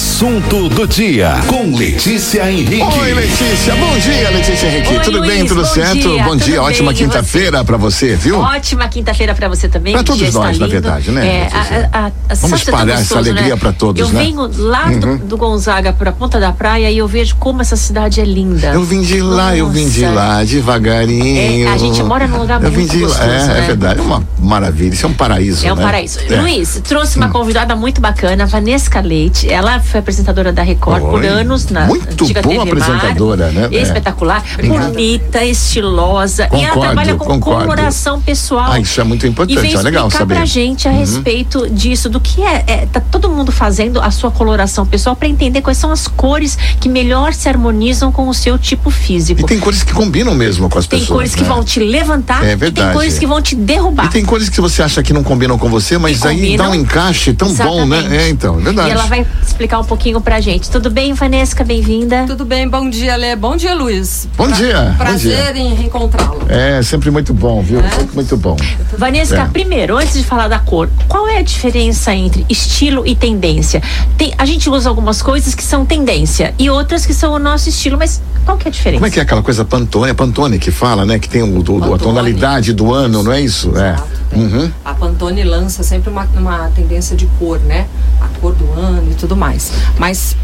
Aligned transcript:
assunto 0.00 0.68
do 0.68 0.86
dia 0.86 1.32
com 1.46 1.74
Letícia 1.74 2.52
Henrique. 2.52 2.82
Oi, 2.82 3.14
Letícia. 3.14 3.74
Bom 3.76 3.98
dia, 3.98 4.28
Letícia 4.28 4.66
Henrique. 4.68 4.92
Oi, 4.92 5.00
tudo 5.00 5.18
Luiz, 5.20 5.32
bem? 5.32 5.46
Tudo 5.46 5.62
bom 5.62 5.66
certo? 5.66 5.94
dia, 5.94 6.22
bom 6.22 6.30
tudo 6.32 6.44
dia. 6.44 6.62
Ótima 6.62 6.92
quinta-feira 6.92 7.64
pra 7.64 7.78
você, 7.78 8.14
viu? 8.14 8.38
Ótima 8.38 8.86
quinta-feira 8.88 9.34
pra 9.34 9.48
você 9.48 9.70
também. 9.70 9.94
Pra 9.94 10.02
o 10.02 10.04
todos 10.04 10.34
nós, 10.34 10.58
na 10.58 10.66
verdade, 10.66 11.10
né, 11.10 11.26
É, 11.26 11.48
a, 11.50 11.98
a, 11.98 12.06
a, 12.08 12.34
Vamos 12.34 12.50
tá 12.50 12.56
espalhar 12.56 12.88
essa 13.00 13.14
gostoso, 13.14 13.18
alegria 13.30 13.54
né? 13.54 13.56
pra 13.58 13.72
todos, 13.72 14.02
eu 14.06 14.08
né? 14.12 14.22
venho 14.22 14.50
lá 14.58 14.84
do, 14.90 15.06
Uhum. 15.06 15.16
do 15.16 15.36
Gonzaga 15.38 15.94
pra 15.94 16.12
Ponta 16.12 16.38
da 16.38 16.52
Praia 16.52 16.90
e 16.90 16.98
eu 16.98 17.08
vejo 17.08 17.34
como 17.36 17.62
essa 17.62 17.74
cidade 17.76 18.20
é 18.20 18.24
linda. 18.26 18.66
Eu 18.74 18.84
vim 18.84 19.00
de 19.00 19.22
lá, 19.22 19.56
eu 19.56 19.70
vim 19.70 19.88
de 19.88 20.02
Nossa. 20.02 20.14
lá, 20.14 20.44
devagarinho. 20.44 21.68
É, 21.68 21.72
a 21.72 21.78
gente 21.78 22.02
mora 22.02 22.26
num 22.26 22.40
lugar 22.40 22.62
eu 22.62 22.70
vim 22.70 22.80
muito 22.80 22.90
de 22.90 22.98
lá. 23.02 23.08
gostoso, 23.08 23.30
É, 23.30 23.46
né? 23.46 23.58
é 23.60 23.66
verdade, 23.66 24.00
é 24.00 24.02
uma 24.02 24.22
maravilha. 24.38 24.92
Isso 24.92 25.06
é 25.06 25.08
um 25.08 25.14
paraíso. 25.14 25.66
É 25.66 25.72
um 25.72 25.76
né? 25.76 25.82
paraíso. 25.82 26.18
É. 26.28 26.36
Hum. 26.38 26.42
Luiz, 26.42 26.82
trouxe 26.86 27.16
uma 27.16 27.30
convidada 27.30 27.74
muito 27.74 27.98
bacana, 27.98 28.44
Vanesca 28.44 29.00
Leite. 29.00 29.50
Ela 29.50 29.80
foi 29.86 30.00
apresentadora 30.00 30.52
da 30.52 30.62
Record 30.62 31.00
por 31.02 31.20
Oi. 31.20 31.26
anos 31.28 31.66
na 31.68 31.86
Muito 31.86 32.10
antiga 32.24 32.42
boa 32.42 32.64
TV 32.64 32.74
Mar. 32.74 32.88
apresentadora, 32.88 33.50
né? 33.50 33.68
É. 33.72 33.82
Espetacular, 33.82 34.42
bonita, 34.62 35.44
estilosa. 35.44 36.44
e 36.52 36.56
ela 36.56 36.68
Concordo, 36.68 36.80
trabalha 36.80 37.14
com 37.16 37.24
concordo. 37.24 37.60
coloração 37.62 38.20
pessoal. 38.20 38.72
Ah, 38.72 38.80
isso 38.80 39.00
é 39.00 39.04
muito 39.04 39.26
importante, 39.26 39.58
E 39.58 39.60
veio 39.62 39.78
é 39.78 39.82
legal 39.82 40.06
explicar 40.08 40.18
saber. 40.18 40.34
Uhum. 40.34 40.40
pra 40.40 40.46
gente 40.46 40.88
a 40.88 40.90
respeito 40.90 41.68
disso, 41.70 42.08
do 42.08 42.20
que 42.20 42.42
é, 42.42 42.64
é. 42.66 42.86
Tá 42.86 43.00
todo 43.00 43.28
mundo 43.30 43.50
fazendo 43.52 44.00
a 44.00 44.10
sua 44.10 44.30
coloração 44.30 44.86
pessoal 44.86 45.14
pra 45.16 45.28
entender 45.28 45.60
quais 45.62 45.78
são 45.78 45.90
as 45.90 46.06
cores 46.08 46.56
que 46.80 46.88
melhor 46.88 47.32
se 47.34 47.48
harmonizam 47.48 48.10
com 48.12 48.28
o 48.28 48.34
seu 48.34 48.58
tipo 48.58 48.90
físico. 48.90 49.40
E 49.40 49.44
tem 49.44 49.58
cores 49.58 49.82
que 49.82 49.92
combinam 49.92 50.34
mesmo 50.34 50.68
com 50.68 50.78
as 50.78 50.86
Tem 50.86 51.00
pessoas. 51.00 51.16
cores 51.16 51.34
que 51.34 51.42
né? 51.42 51.48
vão 51.48 51.64
te 51.64 51.80
levantar 51.80 52.42
É 52.42 52.46
e 52.46 52.48
tem 52.50 52.56
verdade. 52.56 52.92
cores 52.94 53.18
que 53.18 53.26
vão 53.26 53.40
te 53.42 53.54
derrubar. 53.54 54.06
E 54.06 54.08
tem 54.08 54.24
cores 54.24 54.48
que 54.48 54.60
você 54.60 54.82
acha 54.82 55.02
que 55.02 55.12
não 55.12 55.22
combinam 55.22 55.58
com 55.58 55.68
você, 55.68 55.98
mas 55.98 56.24
aí 56.24 56.56
dá 56.56 56.68
um 56.70 56.74
encaixe 56.74 57.32
tão 57.32 57.52
bom, 57.54 57.86
né? 57.86 57.96
Exatamente. 57.98 58.22
É, 58.22 58.28
então, 58.28 58.58
é 58.58 58.62
verdade. 58.62 58.88
E 58.88 58.92
ela 58.92 59.06
vai 59.06 59.26
explicar 59.42 59.75
um 59.78 59.84
pouquinho 59.84 60.20
pra 60.20 60.40
gente. 60.40 60.70
Tudo 60.70 60.90
bem, 60.90 61.12
Vanesca? 61.12 61.64
Bem-vinda. 61.64 62.24
Tudo 62.26 62.44
bem, 62.44 62.68
bom 62.68 62.88
dia, 62.88 63.16
Lê. 63.16 63.34
Bom 63.36 63.56
dia, 63.56 63.74
Luiz. 63.74 64.28
Bom 64.36 64.48
dia, 64.48 64.90
bom 64.92 64.96
Prazer 64.98 65.52
dia. 65.52 65.62
em 65.62 65.74
reencontrá-lo. 65.74 66.42
É, 66.48 66.82
sempre 66.82 67.10
muito 67.10 67.32
bom, 67.34 67.60
viu? 67.62 67.80
É? 67.80 67.90
Muito 68.14 68.36
bom. 68.36 68.56
Vanesca, 68.96 69.42
É. 69.42 69.46
primeiro, 69.48 69.96
antes 69.96 70.14
de 70.14 70.24
falar 70.24 70.48
da 70.48 70.58
cor, 70.58 70.88
qual 71.08 71.28
é 71.28 71.38
a 71.38 71.42
diferença 71.42 72.14
entre 72.14 72.44
estilo 72.48 73.06
e 73.06 73.14
tendência? 73.14 73.82
Tem, 74.16 74.32
a 74.38 74.44
gente 74.46 74.68
usa 74.70 74.88
algumas 74.88 75.20
coisas 75.22 75.54
que 75.54 75.62
são 75.62 75.84
tendência 75.84 76.54
e 76.58 76.68
outras 76.70 77.04
que 77.04 77.12
são 77.14 77.32
o 77.32 77.38
nosso 77.38 77.68
estilo, 77.68 77.96
mas 77.98 78.20
qual 78.46 78.56
que 78.56 78.66
é 78.66 78.70
a 78.70 78.72
diferença? 78.72 78.98
Como 79.00 79.06
é 79.06 79.10
que 79.10 79.18
é 79.20 79.22
aquela 79.22 79.42
coisa 79.42 79.64
Pantone? 79.64 80.10
É 80.10 80.14
Pantone 80.14 80.58
que 80.58 80.70
fala, 80.70 81.04
né? 81.04 81.18
Que 81.18 81.28
tem 81.28 81.42
o, 81.42 81.62
do- 81.62 81.80
do- 81.80 81.92
a 81.94 81.98
tonalidade 81.98 82.72
do 82.72 82.94
ano, 82.94 83.22
não 83.22 83.32
é 83.32 83.40
isso? 83.40 83.70
Exato, 83.70 84.02
É. 84.32 84.36
Uhum. 84.36 84.70
A 84.84 84.94
Pantone 84.94 85.44
lança 85.44 85.82
sempre 85.82 86.08
uma, 86.10 86.24
uma 86.34 86.68
tendência 86.74 87.14
de 87.16 87.26
cor, 87.38 87.58
né? 87.60 87.86
A 88.20 88.28
cor 88.40 88.54
do 88.54 88.70
ano 88.72 89.10
e 89.12 89.14
tudo 89.14 89.36
mais. 89.36 89.70
Mas 89.98 90.36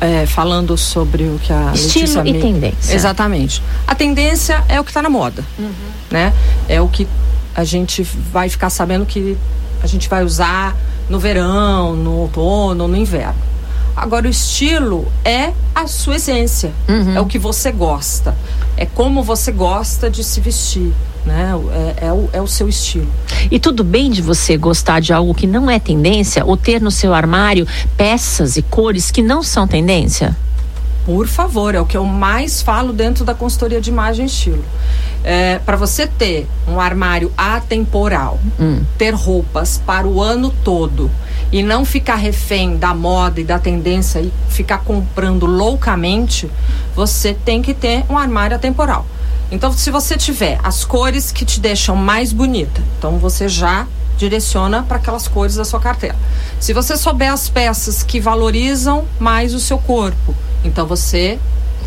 é, 0.00 0.24
falando 0.26 0.76
sobre 0.78 1.24
o 1.24 1.38
que 1.42 1.52
a 1.52 1.72
Estilo 1.74 2.04
Letícia 2.06 2.20
e 2.24 2.32
me- 2.32 2.40
tendência. 2.40 2.94
Exatamente. 2.94 3.62
A 3.86 3.94
tendência 3.94 4.64
é 4.68 4.80
o 4.80 4.84
que 4.84 4.90
está 4.90 5.02
na 5.02 5.10
moda, 5.10 5.44
né? 6.10 6.32
É 6.68 6.80
o 6.80 6.88
que 6.88 7.06
a 7.54 7.64
gente 7.64 8.02
vai 8.32 8.48
ficar 8.48 8.70
sabendo 8.70 9.04
que 9.04 9.36
a 9.82 9.86
gente 9.86 10.08
vai 10.08 10.24
usar 10.24 10.76
no 11.08 11.18
verão, 11.18 11.94
no 11.96 12.12
outono, 12.12 12.86
no 12.86 12.96
inverno. 12.96 13.34
Agora, 14.00 14.26
o 14.26 14.30
estilo 14.30 15.06
é 15.22 15.52
a 15.74 15.86
sua 15.86 16.16
essência, 16.16 16.72
é 17.14 17.20
o 17.20 17.26
que 17.26 17.38
você 17.38 17.70
gosta, 17.70 18.34
é 18.74 18.86
como 18.86 19.22
você 19.22 19.52
gosta 19.52 20.08
de 20.08 20.24
se 20.24 20.40
vestir, 20.40 20.90
né? 21.26 21.52
É, 21.98 22.06
é 22.06 22.12
o, 22.12 22.30
é 22.32 22.40
o 22.40 22.46
seu 22.46 22.66
estilo. 22.66 23.06
E 23.50 23.60
tudo 23.60 23.84
bem 23.84 24.10
de 24.10 24.22
você 24.22 24.56
gostar 24.56 25.00
de 25.00 25.12
algo 25.12 25.34
que 25.34 25.46
não 25.46 25.70
é 25.70 25.78
tendência 25.78 26.46
ou 26.46 26.56
ter 26.56 26.80
no 26.80 26.90
seu 26.90 27.12
armário 27.12 27.66
peças 27.94 28.56
e 28.56 28.62
cores 28.62 29.10
que 29.10 29.20
não 29.20 29.42
são 29.42 29.68
tendência? 29.68 30.34
Por 31.12 31.26
favor, 31.26 31.74
é 31.74 31.80
o 31.80 31.84
que 31.84 31.96
eu 31.96 32.04
mais 32.04 32.62
falo 32.62 32.92
dentro 32.92 33.24
da 33.24 33.34
consultoria 33.34 33.80
de 33.80 33.90
imagem 33.90 34.26
e 34.26 34.28
estilo. 34.28 34.64
É, 35.24 35.58
para 35.58 35.76
você 35.76 36.06
ter 36.06 36.46
um 36.68 36.78
armário 36.78 37.32
atemporal, 37.36 38.38
ter 38.96 39.12
roupas 39.12 39.82
para 39.84 40.06
o 40.06 40.22
ano 40.22 40.54
todo 40.62 41.10
e 41.50 41.64
não 41.64 41.84
ficar 41.84 42.14
refém 42.14 42.76
da 42.76 42.94
moda 42.94 43.40
e 43.40 43.44
da 43.44 43.58
tendência 43.58 44.20
e 44.20 44.32
ficar 44.50 44.78
comprando 44.78 45.46
loucamente, 45.46 46.48
você 46.94 47.34
tem 47.34 47.60
que 47.60 47.74
ter 47.74 48.04
um 48.08 48.16
armário 48.16 48.54
atemporal. 48.56 49.04
Então, 49.50 49.72
se 49.72 49.90
você 49.90 50.16
tiver 50.16 50.60
as 50.62 50.84
cores 50.84 51.32
que 51.32 51.44
te 51.44 51.58
deixam 51.58 51.96
mais 51.96 52.32
bonita, 52.32 52.80
então 52.96 53.18
você 53.18 53.48
já 53.48 53.84
direciona 54.16 54.84
para 54.84 54.98
aquelas 54.98 55.26
cores 55.26 55.56
da 55.56 55.64
sua 55.64 55.80
cartela. 55.80 56.18
Se 56.60 56.72
você 56.72 56.96
souber 56.96 57.32
as 57.32 57.48
peças 57.48 58.04
que 58.04 58.20
valorizam 58.20 59.04
mais 59.18 59.54
o 59.54 59.58
seu 59.58 59.76
corpo, 59.76 60.36
então 60.64 60.86
você 60.86 61.38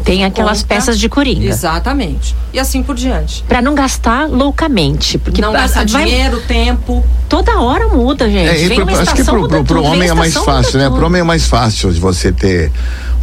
Tem 0.04 0.26
aquelas 0.26 0.62
compra- 0.64 0.76
peças 0.78 1.00
de 1.00 1.08
coringa. 1.08 1.46
Exatamente. 1.46 2.36
E 2.52 2.60
assim 2.60 2.82
por 2.84 2.96
diante. 2.96 3.44
Pra 3.48 3.62
não 3.62 3.76
gastar 3.76 4.28
loucamente, 4.28 5.18
porque 5.18 5.42
não 5.42 5.54
gastar 5.54 5.86
vai- 5.88 6.06
dinheiro, 6.06 6.42
tempo. 6.48 7.04
toda 7.30 7.60
hora 7.60 7.88
muda, 7.88 8.30
gente. 8.30 8.50
É, 8.50 8.62
e 8.64 8.68
Vem 8.68 8.78
pro- 8.80 8.86
uma 8.90 9.00
acho 9.02 9.14
que 9.14 9.22
estação, 9.22 9.40
pro, 9.40 9.48
pro, 9.48 9.64
pro 9.64 9.84
homem 9.84 10.10
é 10.10 10.14
mais 10.14 10.34
fácil, 10.34 10.80
né? 10.80 10.86
tudo. 10.86 10.98
Pro 10.98 11.06
homem 11.06 11.22
é 11.22 11.24
mais 11.24 11.46
fácil 11.46 11.92
de 11.94 12.00
você 12.00 12.32
ter 12.32 12.72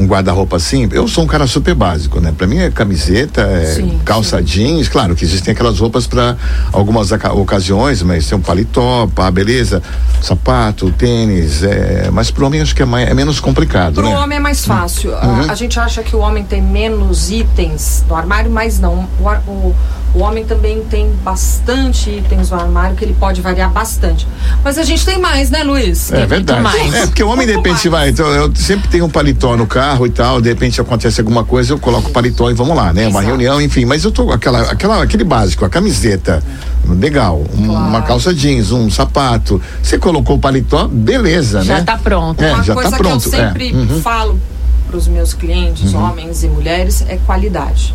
um 0.01 0.07
guarda-roupa 0.07 0.57
assim. 0.57 0.89
Eu 0.93 1.07
sou 1.07 1.25
um 1.25 1.27
cara 1.27 1.47
super 1.47 1.75
básico, 1.75 2.21
né? 2.21 2.33
Pra 2.37 2.47
mim 2.47 2.59
é 2.59 2.71
camiseta, 2.71 3.43
é 3.43 3.67
Sim, 3.67 4.01
calça 4.05 4.43
jeans. 4.43 4.89
Claro 4.89 5.15
que 5.15 5.25
existem 5.25 5.53
aquelas 5.53 5.79
roupas 5.79 6.07
pra 6.07 6.37
algumas 6.73 7.11
ocasiões, 7.13 8.03
mas 8.03 8.27
tem 8.27 8.37
um 8.39 8.41
paletó, 8.41 9.07
pá, 9.15 9.31
beleza, 9.31 9.83
sapato, 10.23 10.91
tênis. 10.93 11.63
É, 11.63 12.09
mas 12.11 12.31
pro 12.31 12.47
homem 12.47 12.61
acho 12.63 12.75
que 12.75 12.83
é, 12.83 12.87
mais, 12.87 13.09
é 13.09 13.15
menos 13.15 13.39
complicado, 13.41 13.95
Para 13.97 14.07
o 14.07 14.11
né? 14.11 14.19
homem 14.19 14.39
é 14.39 14.41
mais 14.41 14.65
fácil. 14.65 15.15
A- 15.17 15.31
Uhum. 15.31 15.51
A, 15.51 15.55
gente 15.55 15.79
acha 15.79 16.03
que 16.03 16.17
o 16.17 16.19
homem 16.21 16.43
tem 16.45 16.61
menos 16.63 17.31
itens 17.31 18.05
no 18.09 18.15
armário, 18.17 18.51
mas 18.51 18.79
não. 18.81 19.07
O, 19.21 19.51
o, 19.51 19.77
o 20.15 20.19
homem 20.21 20.45
também 20.45 20.83
tem 20.85 21.11
bastante 21.23 22.11
itens 22.11 22.51
no 22.51 22.59
armário 22.59 22.97
que 22.97 23.05
ele 23.05 23.15
pode 23.19 23.41
variar 23.41 23.71
bastante. 23.71 24.27
Mas 24.65 24.77
a 24.79 24.83
gente 24.83 25.05
tem 25.05 25.19
mais, 25.19 25.51
né, 25.51 25.63
Luiz? 25.63 26.13
É 26.13 26.27
verdade. 26.27 26.61
mais. 26.63 26.95
É, 26.95 27.07
porque 27.07 27.23
o 27.23 27.29
homem 27.29 27.47
de 27.47 27.53
repente 27.55 27.89
mais. 27.89 27.91
vai. 27.91 28.09
Então, 28.11 28.27
eu 28.27 28.55
sempre 28.57 28.89
tenho 28.89 29.05
um 29.05 29.09
paletó 29.11 29.57
no 29.57 29.67
carro 29.67 30.07
e 30.07 30.11
tal, 30.11 30.41
de 30.41 30.49
repente 30.49 30.81
acontece 30.81 31.21
alguma 31.21 31.45
coisa, 31.45 31.73
eu 31.73 31.79
coloco 31.79 32.09
o 32.09 32.13
paletó 32.13 32.51
e 32.51 32.55
vamos 32.55 32.77
lá, 32.77 32.93
né? 32.93 33.03
Uma 33.07 33.21
Exato. 33.21 33.27
reunião, 33.27 33.61
enfim. 33.61 33.85
Mas 33.85 34.05
eu 34.05 34.11
tô 34.11 34.31
aquela, 34.33 34.63
aquela, 34.71 35.03
aquele 35.03 35.23
básico, 35.25 35.65
a 35.65 35.69
camiseta, 35.71 36.43
legal. 36.89 37.45
um- 37.57 37.67
Claro. 37.67 37.87
Uma 37.89 38.03
calça 38.03 38.35
jeans, 38.35 38.73
um 38.73 38.91
sapato. 38.91 39.61
Você 39.83 39.97
colocou 39.99 40.37
o 40.37 40.39
paletó, 40.39 40.89
beleza, 40.89 41.63
Já 41.63 41.77
né? 41.77 41.83
tá 41.83 41.97
pronto. 41.97 42.43
É, 42.43 42.53
Uma 42.53 42.63
já 42.65 42.75
tá 42.75 42.81
coisa 42.83 42.97
pronto, 42.97 43.31
que 43.31 43.37
eu 43.37 43.41
é. 43.41 43.47
sempre 43.47 43.73
Uhum. 43.73 44.01
falo 44.01 44.41
para 44.89 44.97
os 44.97 45.07
meus 45.07 45.33
clientes, 45.33 45.95
homens 45.95 46.43
e 46.43 46.49
mulheres, 46.49 47.05
é 47.09 47.17
qualidade. 47.25 47.95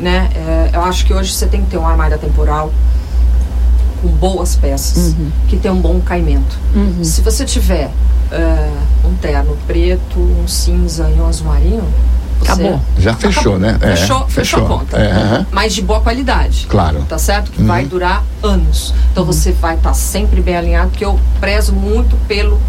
Né? 0.00 0.28
É, 0.34 0.70
eu 0.74 0.82
acho 0.82 1.06
que 1.06 1.14
hoje 1.14 1.32
você 1.32 1.46
tem 1.46 1.62
que 1.62 1.70
ter 1.70 1.78
um 1.78 1.86
armário 1.86 2.14
atemporal 2.16 2.70
com 4.02 4.08
boas 4.08 4.54
peças, 4.56 5.14
Uhum. 5.14 5.30
que 5.48 5.56
tem 5.56 5.70
um 5.70 5.80
bom 5.80 6.00
caimento. 6.00 6.56
Se 7.02 7.20
você 7.22 7.44
tiver 7.44 7.90
é, 8.30 8.70
um 9.04 9.14
terno 9.14 9.56
preto, 9.66 10.18
um 10.18 10.46
cinza 10.48 11.08
e 11.16 11.20
um 11.20 11.26
azul 11.26 11.46
marinho, 11.46 11.84
você- 12.40 12.52
Acabou. 12.52 12.80
Já 12.98 13.14
fechou, 13.14 13.58
né? 13.58 13.78
É, 13.80 13.96
Fechou, 13.96 14.28
fechou, 14.28 14.64
a 14.64 14.68
conta. 14.68 14.98
É. 14.98 15.46
Mas 15.50 15.74
de 15.74 15.80
boa 15.80 16.00
qualidade. 16.00 16.66
Claro. 16.68 17.02
Tá 17.08 17.16
certo? 17.18 17.50
Que 17.50 17.62
vai 17.62 17.86
durar 17.86 18.22
anos. 18.42 18.92
Então 19.12 19.24
você 19.24 19.52
vai 19.52 19.76
estar 19.76 19.94
sempre 19.94 20.40
bem 20.42 20.56
alinhado, 20.56 20.90
porque 20.90 21.04
eu 21.04 21.18
prezo 21.40 21.72
muito 21.72 22.16
pelo, 22.28 22.60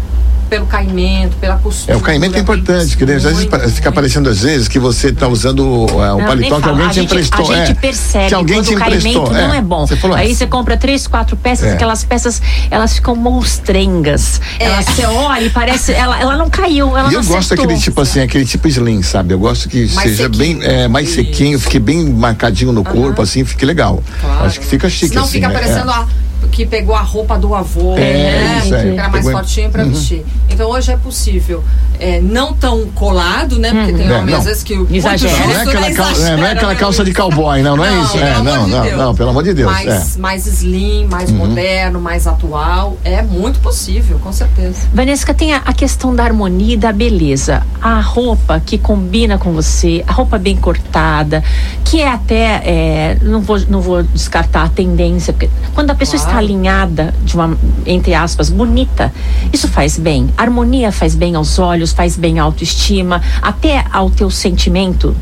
pelo 0.48 0.66
caimento, 0.66 1.36
pela 1.36 1.56
costura. 1.56 1.92
É, 1.92 1.96
o 1.96 2.00
caimento 2.00 2.36
é 2.36 2.40
importante, 2.40 2.96
que 2.96 3.04
às 3.04 3.22
vezes 3.22 3.32
Muito, 3.32 3.50
fica 3.50 3.64
muito. 3.68 3.92
parecendo 3.92 4.28
às 4.30 4.40
vezes 4.42 4.68
que 4.68 4.78
você 4.78 5.08
está 5.08 5.28
usando 5.28 5.62
é, 5.90 6.12
o 6.12 6.18
Não, 6.18 6.26
paletó 6.26 6.60
que 6.60 6.68
alguém 6.68 6.86
a 6.86 6.88
te 6.88 6.94
gente, 6.96 7.04
emprestou. 7.06 7.52
A 7.52 7.56
gente 7.56 7.70
é, 7.72 7.74
percebe 7.74 8.28
que 8.28 8.34
alguém 8.34 8.62
te 8.62 8.74
o 8.74 8.78
caimento 8.78 9.06
emprestou. 9.08 9.32
não 9.32 9.54
é 9.54 9.60
bom. 9.62 9.86
Você 9.86 9.96
falou, 9.96 10.16
Aí 10.16 10.30
é. 10.30 10.34
você 10.34 10.46
compra 10.46 10.76
três, 10.76 11.06
quatro 11.06 11.36
peças, 11.36 11.68
É. 11.68 11.72
aquelas 11.74 12.04
peças, 12.04 12.40
elas 12.70 12.94
ficam 12.94 13.14
monstrengas. 13.14 14.40
Elas, 14.58 14.84
você 14.86 15.04
olha 15.06 15.44
e 15.44 15.50
parece, 15.50 15.92
ela, 15.92 16.20
ela 16.20 16.36
não 16.36 16.48
caiu, 16.50 16.96
ela 16.96 17.08
E 17.10 17.14
não 17.14 17.20
eu 17.20 17.26
gosto 17.26 17.50
daquele 17.54 17.78
tipo 17.78 18.00
assim, 18.00 18.20
aquele 18.20 18.44
tipo 18.44 18.66
slim, 18.68 19.02
sabe? 19.02 19.34
Eu 19.34 19.38
gosto 19.38 19.68
que 19.68 19.86
Mais 19.94 20.10
seja 20.10 20.24
sequinho. 20.24 20.58
bem 20.60 20.66
é, 20.68 20.88
mais 20.88 21.10
sequinho, 21.10 21.58
fique 21.58 21.78
bem 21.78 22.04
marcadinho 22.08 22.72
no 22.72 22.84
corpo, 22.84 23.20
assim, 23.22 23.44
fique 23.44 23.64
legal. 23.64 24.02
Acho 24.40 24.60
que 24.60 24.66
fica 24.66 24.88
chique 24.88 25.08
Senão 25.10 25.24
assim. 25.24 25.32
fica 25.34 25.48
né? 25.48 25.54
parecendo 25.54 25.90
É. 25.90 25.94
a 25.94 26.06
que 26.48 26.66
pegou 26.66 26.94
a 26.94 27.00
roupa 27.00 27.38
do 27.38 27.54
avô, 27.54 27.94
É, 27.96 28.00
né? 28.00 28.62
isso 28.64 28.74
aí. 28.74 28.82
Que 28.92 28.98
era 28.98 29.08
mais 29.08 29.24
Pegou- 29.24 29.32
fortinho 29.40 29.70
pra 29.70 29.84
vestir. 29.84 30.24
Então 30.50 30.68
hoje 30.70 30.90
é 30.92 30.96
possível, 30.96 31.62
é, 32.00 32.20
não 32.20 32.52
tão 32.52 32.86
colado, 32.94 33.58
né? 33.58 33.70
Porque 33.72 33.92
tem 33.92 34.08
É, 34.08 34.12
homem 34.16 34.30
não. 34.32 34.38
às 34.38 34.44
vezes 34.44 34.62
que 34.62 34.74
Exagera. 34.90 35.32
muito 35.36 35.48
Não 35.48 35.54
é 35.58 35.62
aquela, 35.62 35.80
né? 35.88 35.94
cal- 35.94 36.06
é, 36.06 36.12
não 36.12 36.22
é 36.22 36.32
Exagera, 36.32 36.52
aquela 36.52 36.72
né, 36.74 36.78
calça 36.78 37.04
de 37.04 37.12
cowboy, 37.14 37.62
não, 37.62 37.76
não 37.76 37.84
é 37.84 38.00
isso? 38.02 38.16
É, 38.18 38.34
não, 38.42 38.54
amor 38.54 38.64
de 38.64 38.90
não, 38.90 38.96
não, 39.06 39.14
pelo 39.14 39.30
amor 39.30 39.42
de 39.44 39.54
Deus. 39.54 39.70
Mais, 39.70 39.86
é. 39.86 39.98
Uhum. 39.98 40.04
mais 40.22 40.46
slim, 40.46 41.06
mais 41.06 41.30
moderno, 41.30 42.00
mais 42.00 42.26
atual. 42.26 42.96
É 43.04 43.22
muito 43.22 43.58
possível, 43.60 44.18
com 44.18 44.32
certeza. 44.32 44.88
Vanessa, 44.92 45.32
tem 45.34 45.52
a, 45.54 45.58
a 45.64 45.72
questão 45.72 46.14
da 46.14 46.24
harmonia 46.24 46.74
e 46.74 46.76
da 46.76 46.92
beleza. 46.92 47.62
A 47.80 48.00
roupa 48.00 48.60
que 48.64 48.78
combina 48.78 49.38
com 49.38 49.52
você, 49.52 50.02
a 50.06 50.12
roupa 50.12 50.38
bem 50.38 50.56
cortada, 50.56 51.42
que 51.84 52.00
é 52.00 52.08
até, 52.08 52.62
é, 52.64 53.18
não, 53.22 53.40
vou, 53.40 53.58
não 53.68 53.80
vou 53.80 54.02
descartar 54.02 54.64
a 54.64 54.68
tendência, 54.68 55.32
porque 55.32 55.48
quando 55.74 55.90
a 55.90 55.94
pessoa 55.94 56.18
Claro. 56.18 56.37
Alinhada, 56.38 57.14
de 57.24 57.34
uma, 57.34 57.56
entre 57.86 58.14
aspas, 58.14 58.50
bonita, 58.50 59.12
isso 59.52 59.68
faz 59.68 59.98
bem. 59.98 60.28
harmonia 60.36 60.90
faz 60.92 61.14
bem 61.14 61.34
aos 61.34 61.58
olhos, 61.58 61.92
faz 61.92 62.16
bem 62.16 62.38
à 62.38 62.42
autoestima, 62.42 63.22
até 63.42 63.84
ao 63.92 64.10
teu 64.10 64.30
sentimento. 64.30 65.14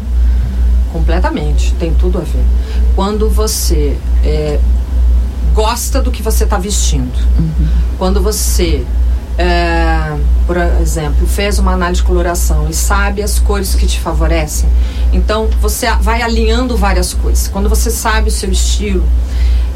Completamente, 0.93 1.75
tem 1.75 1.93
tudo 1.95 2.19
a 2.19 2.23
ver. 2.23 2.45
Quando 2.95 3.29
você 3.29 3.97
é, 4.25 4.59
gosta 5.55 6.01
do 6.01 6.11
que 6.11 6.23
você 6.23 6.45
está 6.45 6.59
vestindo, 6.59 7.19
uhum. 7.39 7.69
quando 7.99 8.23
você 8.23 8.85
é, 9.39 10.17
por 10.47 10.57
exemplo, 10.57 11.27
fez 11.27 11.59
uma 11.59 11.73
análise 11.73 12.01
de 12.01 12.07
coloração 12.07 12.69
e 12.71 12.75
sabe 12.75 13.23
as 13.23 13.39
cores 13.39 13.75
que 13.75 13.87
te 13.87 14.01
favorecem, 14.01 14.69
então 15.13 15.49
você 15.61 15.91
vai 16.01 16.23
alinhando 16.23 16.77
várias 16.77 17.13
coisas. 17.13 17.49
Quando 17.49 17.69
você 17.69 17.91
sabe 17.91 18.29
o 18.29 18.33
seu 18.33 18.51
estilo, 18.51 19.05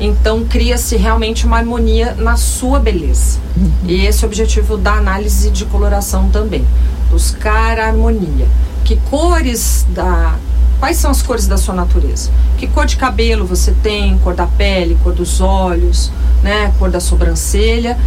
então 0.01 0.45
cria-se 0.45 0.97
realmente 0.97 1.45
uma 1.45 1.59
harmonia 1.59 2.15
na 2.15 2.37
sua 2.37 2.81
beleza. 2.81 3.39
E 3.85 4.07
esse 4.07 4.25
é 4.25 4.27
o 4.27 4.31
objetivo 4.31 4.79
da 4.79 4.95
análise 4.95 5.51
de 5.51 5.67
coloração 5.67 6.31
também. 6.31 6.65
Buscar 7.11 7.79
a 7.79 7.87
harmonia. 7.87 8.49
Que 8.85 8.97
cores 9.11 9.87
da. 9.91 10.37
Quais 10.79 10.97
são 10.97 11.11
as 11.11 11.21
cores 11.21 11.47
da 11.47 11.59
sua 11.59 11.75
natureza? 11.75 12.31
Que 12.57 12.67
cor 12.67 12.87
de 12.87 12.97
cabelo 12.97 13.45
você 13.45 13.75
tem, 13.83 14.17
cor 14.19 14.35
da 14.35 14.47
pele, 14.47 14.97
cor 15.03 15.13
dos 15.13 15.39
olhos, 15.39 16.11
né, 16.43 16.73
cor 16.79 16.91
da 16.91 17.01
sobrancelha 17.01 17.99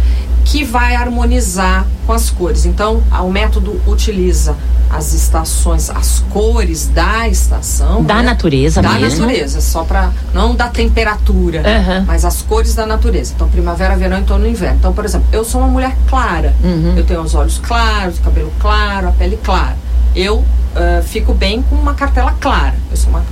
que 0.44 0.64
vai 0.64 0.94
harmonizar 0.94 1.86
com 2.06 2.12
as 2.12 2.30
cores. 2.30 2.66
Então, 2.66 3.02
o 3.22 3.30
método 3.30 3.80
utiliza 3.86 4.54
as 4.90 5.12
estações, 5.12 5.90
as 5.90 6.22
cores 6.30 6.86
da 6.86 7.26
estação. 7.28 8.04
Da 8.04 8.16
né? 8.16 8.22
natureza 8.22 8.80
Da 8.80 8.90
mesmo. 8.92 9.20
natureza, 9.20 9.60
só 9.60 9.82
para 9.82 10.12
não 10.32 10.54
da 10.54 10.68
temperatura, 10.68 11.58
uhum. 11.60 12.04
mas 12.06 12.24
as 12.24 12.42
cores 12.42 12.74
da 12.74 12.86
natureza. 12.86 13.32
Então, 13.34 13.48
primavera, 13.48 13.96
verão 13.96 14.18
e 14.18 14.20
outono 14.20 14.46
inverno. 14.46 14.76
Então, 14.78 14.92
por 14.92 15.04
exemplo, 15.04 15.26
eu 15.32 15.44
sou 15.44 15.60
uma 15.60 15.70
mulher 15.70 15.96
clara. 16.08 16.54
Uhum. 16.62 16.94
Eu 16.96 17.04
tenho 17.04 17.22
os 17.22 17.34
olhos 17.34 17.58
claros, 17.58 18.18
o 18.18 18.20
cabelo 18.20 18.52
claro, 18.60 19.08
a 19.08 19.12
pele 19.12 19.38
clara. 19.42 19.76
Eu 20.14 20.36
uh, 20.36 21.02
fico 21.04 21.34
bem 21.34 21.62
com 21.62 21.74
uma 21.74 21.94
cartela 21.94 22.32
clara. 22.40 22.74
Eu 22.90 22.96
sou 22.96 23.10
uma, 23.10 23.24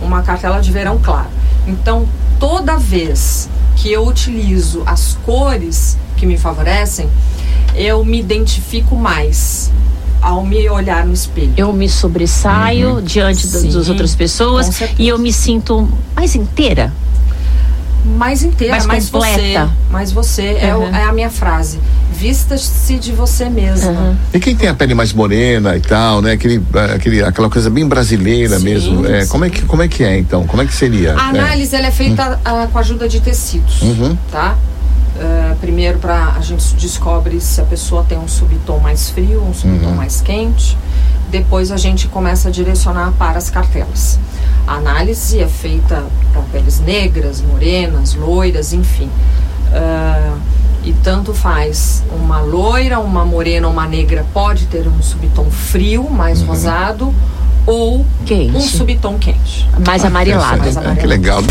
uma 0.00 0.22
cartela 0.22 0.60
de 0.60 0.70
verão 0.70 0.98
claro. 1.02 1.28
Então, 1.66 2.08
toda 2.38 2.78
vez 2.78 3.48
que 3.80 3.90
eu 3.90 4.06
utilizo 4.06 4.82
as 4.84 5.16
cores 5.24 5.96
que 6.16 6.26
me 6.26 6.36
favorecem, 6.36 7.08
eu 7.74 8.04
me 8.04 8.20
identifico 8.20 8.94
mais 8.94 9.72
ao 10.20 10.44
me 10.44 10.68
olhar 10.68 11.06
no 11.06 11.14
espelho. 11.14 11.54
Eu 11.56 11.72
me 11.72 11.88
sobressaio 11.88 12.96
uhum. 12.96 13.02
diante 13.02 13.46
Sim, 13.46 13.72
das 13.72 13.88
outras 13.88 14.14
pessoas 14.14 14.82
e 14.98 15.08
eu 15.08 15.18
me 15.18 15.32
sinto 15.32 15.88
mais 16.14 16.34
inteira. 16.34 16.92
Mais 18.04 18.42
inteira, 18.42 18.74
mais, 18.74 18.86
mais 18.86 19.08
completa. 19.08 19.66
você. 19.66 19.90
Mais 19.90 20.12
você 20.12 20.42
uhum. 20.42 20.94
é, 20.94 21.00
é, 21.00 21.04
a 21.04 21.12
minha 21.12 21.30
frase. 21.30 21.78
Vista-se 22.20 22.98
de 22.98 23.12
você 23.12 23.48
mesma. 23.48 23.92
Uhum. 23.92 24.16
E 24.34 24.38
quem 24.38 24.54
tem 24.54 24.68
a 24.68 24.74
pele 24.74 24.92
mais 24.92 25.10
morena 25.10 25.74
e 25.74 25.80
tal, 25.80 26.20
né? 26.20 26.32
Aquele, 26.32 26.62
aquele, 26.94 27.22
aquela 27.22 27.48
coisa 27.48 27.70
bem 27.70 27.88
brasileira 27.88 28.58
sim, 28.58 28.64
mesmo. 28.64 29.06
É, 29.06 29.24
como, 29.24 29.46
é 29.46 29.48
que, 29.48 29.62
como 29.62 29.80
é 29.80 29.88
que 29.88 30.04
é 30.04 30.18
então? 30.18 30.46
Como 30.46 30.60
é 30.60 30.66
que 30.66 30.74
seria? 30.74 31.14
A 31.14 31.30
análise 31.30 31.74
é. 31.74 31.78
ela 31.78 31.88
é 31.88 31.90
feita 31.90 32.38
uh, 32.38 32.68
com 32.68 32.76
a 32.76 32.80
ajuda 32.82 33.08
de 33.08 33.20
tecidos, 33.20 33.80
uhum. 33.80 34.14
tá? 34.30 34.54
Uh, 35.16 35.56
primeiro 35.62 35.98
para 35.98 36.34
a 36.36 36.40
gente 36.42 36.74
descobre 36.74 37.40
se 37.40 37.58
a 37.58 37.64
pessoa 37.64 38.04
tem 38.06 38.18
um 38.18 38.28
subtom 38.28 38.78
mais 38.80 39.08
frio, 39.08 39.42
um 39.42 39.54
subtom 39.54 39.88
uhum. 39.88 39.94
mais 39.94 40.20
quente. 40.20 40.76
Depois 41.30 41.72
a 41.72 41.78
gente 41.78 42.06
começa 42.06 42.50
a 42.50 42.52
direcionar 42.52 43.12
para 43.12 43.38
as 43.38 43.48
cartelas. 43.48 44.18
A 44.66 44.74
análise 44.74 45.40
é 45.40 45.48
feita 45.48 46.04
para 46.34 46.42
peles 46.52 46.80
negras, 46.80 47.40
morenas, 47.40 48.12
loiras, 48.12 48.74
enfim. 48.74 49.08
Uh, 49.72 50.59
e 50.84 50.92
tanto 50.92 51.34
faz 51.34 52.02
uma 52.10 52.40
loira, 52.40 52.98
uma 52.98 53.24
morena, 53.24 53.68
uma 53.68 53.86
negra 53.86 54.24
pode 54.32 54.66
ter 54.66 54.86
um 54.88 55.02
subtom 55.02 55.50
frio, 55.50 56.08
mais 56.10 56.40
uhum. 56.40 56.48
rosado, 56.48 57.14
ou 57.66 58.04
quente. 58.26 58.56
um 58.56 58.60
subtom 58.60 59.18
quente. 59.18 59.68
Mais 59.86 60.04
amarelado. 60.04 60.58
Mais 60.58 60.76
amarelado. 60.76 61.00
que 61.00 61.06
legal. 61.06 61.42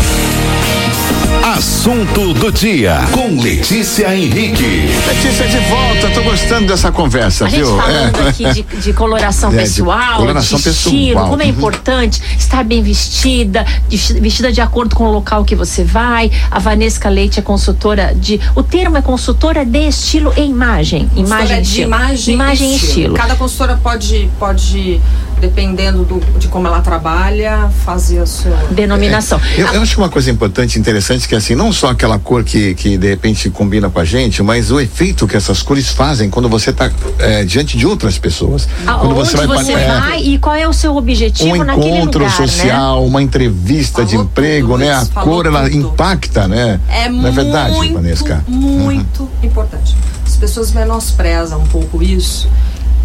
Assunto 1.56 2.34
do 2.34 2.52
dia 2.52 2.98
com 3.12 3.40
Letícia 3.40 4.14
Henrique. 4.14 4.88
Letícia 5.06 5.48
de 5.48 5.58
volta, 5.68 6.10
tô 6.12 6.22
gostando 6.22 6.66
dessa 6.66 6.92
conversa, 6.92 7.46
a 7.46 7.48
viu? 7.48 7.66
Gente 7.66 7.80
falando 7.80 8.16
é. 8.16 8.28
aqui 8.28 8.52
de, 8.52 8.62
de 8.62 8.92
coloração 8.92 9.50
é, 9.54 9.56
pessoal, 9.56 10.12
de, 10.12 10.18
coloração 10.18 10.58
de 10.58 10.68
estilo, 10.68 11.06
pessoal. 11.06 11.28
como 11.30 11.42
é 11.42 11.44
uhum. 11.46 11.50
importante 11.50 12.22
estar 12.38 12.62
bem 12.62 12.82
vestida, 12.82 13.64
vestida 13.88 14.52
de 14.52 14.60
acordo 14.60 14.94
com 14.94 15.04
o 15.04 15.12
local 15.12 15.44
que 15.44 15.54
você 15.54 15.82
vai. 15.82 16.30
A 16.50 16.58
Vanesca 16.58 17.08
Leite 17.08 17.38
é 17.38 17.42
consultora 17.42 18.14
de. 18.14 18.38
O 18.54 18.62
termo 18.62 18.98
é 18.98 19.02
consultora 19.02 19.64
de 19.64 19.88
estilo 19.88 20.32
e 20.36 20.42
imagem. 20.42 21.10
Imagem 21.16 21.62
de 21.62 21.68
estilo. 21.68 21.86
Imagem, 21.86 22.34
imagem 22.34 22.70
e 22.70 22.74
estilo. 22.74 22.90
estilo. 22.90 23.14
Cada 23.14 23.34
consultora 23.36 23.80
pode, 23.82 24.30
pode 24.38 25.00
dependendo 25.40 26.04
do, 26.04 26.20
de 26.38 26.48
como 26.48 26.66
ela 26.66 26.80
trabalha, 26.80 27.70
fazer 27.84 28.20
a 28.20 28.26
sua 28.26 28.56
denominação. 28.70 29.40
É, 29.56 29.62
eu, 29.62 29.66
eu, 29.74 29.82
acho 29.82 29.94
que 29.94 30.00
uma 30.00 30.08
coisa 30.08 30.30
importante, 30.30 30.78
interessante, 30.78 31.26
que 31.26 31.34
assim, 31.34 31.54
não 31.54 31.72
só 31.72 31.88
aquela 31.88 32.18
cor 32.18 32.44
que, 32.44 32.74
que 32.74 32.98
de 32.98 33.08
repente 33.08 33.48
combina 33.50 33.88
com 33.88 33.98
a 33.98 34.04
gente, 34.04 34.42
mas 34.42 34.70
o 34.70 34.78
efeito 34.78 35.26
que 35.26 35.36
essas 35.36 35.62
cores 35.62 35.88
fazem 35.88 36.28
quando 36.28 36.48
você 36.48 36.70
está 36.70 36.90
é, 37.18 37.44
diante 37.44 37.76
de 37.76 37.86
outras 37.86 38.18
pessoas. 38.18 38.68
Aonde 38.86 39.00
quando 39.00 39.14
você 39.14 39.36
vai, 39.36 39.46
você 39.46 39.72
vai 39.72 40.22
e 40.22 40.38
qual 40.38 40.54
é 40.54 40.68
o 40.68 40.72
seu 40.72 40.94
objetivo 40.96 41.50
um 41.50 41.56
encontro 41.56 42.24
lugar, 42.24 42.36
social, 42.36 43.00
né? 43.00 43.06
uma 43.06 43.22
entrevista 43.22 44.06
Falou 44.06 44.08
de 44.08 44.16
emprego, 44.16 44.72
tudo, 44.72 44.78
né? 44.78 44.92
A 44.92 45.06
cor 45.06 45.46
ela 45.46 45.64
tudo. 45.64 45.76
impacta, 45.76 46.46
né? 46.46 46.78
É 46.88 47.08
Não 47.08 47.26
é 47.26 47.30
verdade, 47.30 47.74
muito, 47.74 47.94
Vanesca? 47.94 48.44
Muito 48.46 49.22
uhum. 49.22 49.28
importante. 49.42 49.96
As 50.26 50.36
pessoas 50.36 50.72
menosprezam 50.72 51.60
um 51.60 51.66
pouco 51.66 52.02
isso 52.02 52.48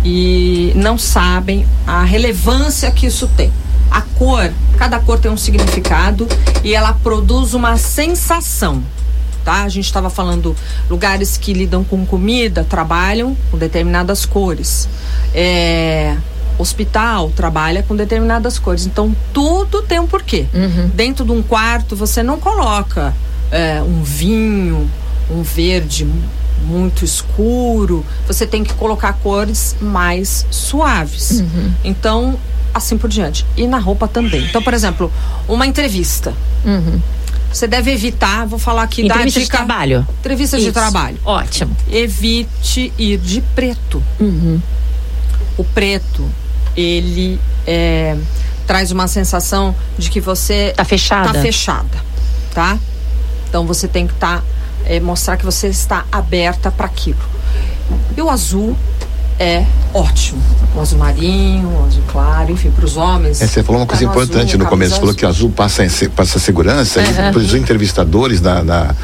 e 0.06 0.72
não 0.76 1.00
sabem 1.00 1.66
a 1.88 2.04
relevância 2.04 2.92
que 2.92 3.08
isso 3.08 3.28
tem. 3.36 3.52
A 3.90 4.02
cor, 4.02 4.54
cada 4.78 5.00
cor 5.00 5.18
tem 5.18 5.32
um 5.32 5.38
significado 5.38 6.28
e 6.64 6.76
ela 6.76 6.94
produz 6.94 7.56
uma 7.56 7.76
sensação. 7.78 8.84
Tá? 9.44 9.64
A 9.64 9.70
gente 9.70 9.86
estava 9.86 10.10
falando 10.10 10.56
lugares 10.90 11.38
que 11.38 11.54
lidam 11.54 11.84
com 11.84 12.06
comida, 12.06 12.64
trabalham 12.64 13.36
com 13.50 13.58
determinadas 13.58 14.26
cores. 14.26 14.88
É, 15.34 16.16
hospital 16.58 17.32
trabalha 17.32 17.82
com 17.82 17.96
determinadas 17.96 18.60
cores. 18.60 18.86
Então 18.86 19.16
tudo 19.34 19.82
tem 19.82 20.00
um 20.00 20.08
porquê. 20.08 20.46
Uhum. 20.54 20.90
Dentro 20.94 21.26
de 21.26 21.32
um 21.32 21.42
quarto 21.42 21.96
você 21.96 22.22
não 22.22 22.40
coloca 22.40 23.12
é, 23.52 23.82
um 23.82 24.04
vinho, 24.04 24.90
um 25.32 25.42
verde 25.42 26.08
muito 26.66 27.06
escuro, 27.06 28.06
você 28.28 28.46
tem 28.46 28.64
que 28.64 28.74
colocar 28.74 29.14
cores 29.14 29.76
mais 29.80 30.46
suaves. 30.50 31.40
Uhum. 31.40 31.74
Então, 31.84 32.40
assim 32.74 32.98
por 32.98 33.10
diante. 33.10 33.46
E 33.56 33.66
na 33.68 33.80
roupa 33.80 34.08
também. 34.08 34.44
Então, 34.46 34.62
por 34.62 34.74
exemplo, 34.74 35.12
uma 35.48 35.66
entrevista. 35.66 36.34
Uhum. 36.66 37.00
Você 37.52 37.68
deve 37.68 37.92
evitar, 37.92 38.46
vou 38.46 38.60
falar 38.60 38.84
aqui 38.84 39.02
entrevista 39.02 39.40
da 39.40 39.46
dica. 39.46 39.58
de 39.58 39.66
trabalho. 39.66 40.08
Entrevista 40.20 40.58
Isso. 40.58 40.66
de 40.66 40.72
trabalho. 40.74 41.18
Ótimo. 41.24 41.76
Evite 41.90 42.92
ir 42.98 43.18
de 43.18 43.42
preto. 43.56 44.04
Uhum. 44.20 44.62
O 45.58 45.64
preto, 45.64 46.30
ele 46.76 47.40
é, 47.66 48.18
traz 48.68 48.92
uma 48.92 49.08
sensação 49.08 49.74
de 49.98 50.10
que 50.10 50.20
você 50.20 50.74
tá 50.76 50.84
fechada. 50.84 51.32
Tá 51.32 51.42
fechada, 51.42 51.98
tá? 52.54 52.78
Então 53.48 53.66
você 53.66 53.88
tem 53.88 54.06
que 54.06 54.14
estar 54.14 54.40
tá 54.40 54.44
é, 54.86 55.00
mostrar 55.00 55.38
que 55.38 55.46
você 55.46 55.68
está 55.68 56.06
aberta 56.12 56.72
para 56.72 56.86
aquilo. 56.86 57.20
E 58.16 58.22
o 58.22 58.30
azul 58.30 58.76
é 59.40 59.66
ótimo. 59.94 60.42
O 60.76 60.82
azul 60.82 60.98
marinho, 60.98 61.70
o 61.70 61.86
azul 61.86 62.04
claro, 62.08 62.52
enfim, 62.52 62.72
para 62.72 62.86
os 62.86 62.98
homens. 62.98 63.42
É, 63.42 63.48
você 63.48 63.64
falou 63.64 63.82
uma 63.82 63.88
coisa 63.88 64.04
importante 64.04 64.50
azul, 64.50 64.60
no 64.60 64.66
começo, 64.66 64.94
azul. 64.94 65.02
falou 65.02 65.16
que 65.16 65.26
azul 65.26 65.50
passa, 65.52 65.84
passa 66.16 66.40
segurança, 66.40 67.00
uhum. 67.00 67.32
para 67.32 67.40
os 67.40 67.54
entrevistadores 67.54 68.40
da, 68.40 68.62
da 68.62 68.96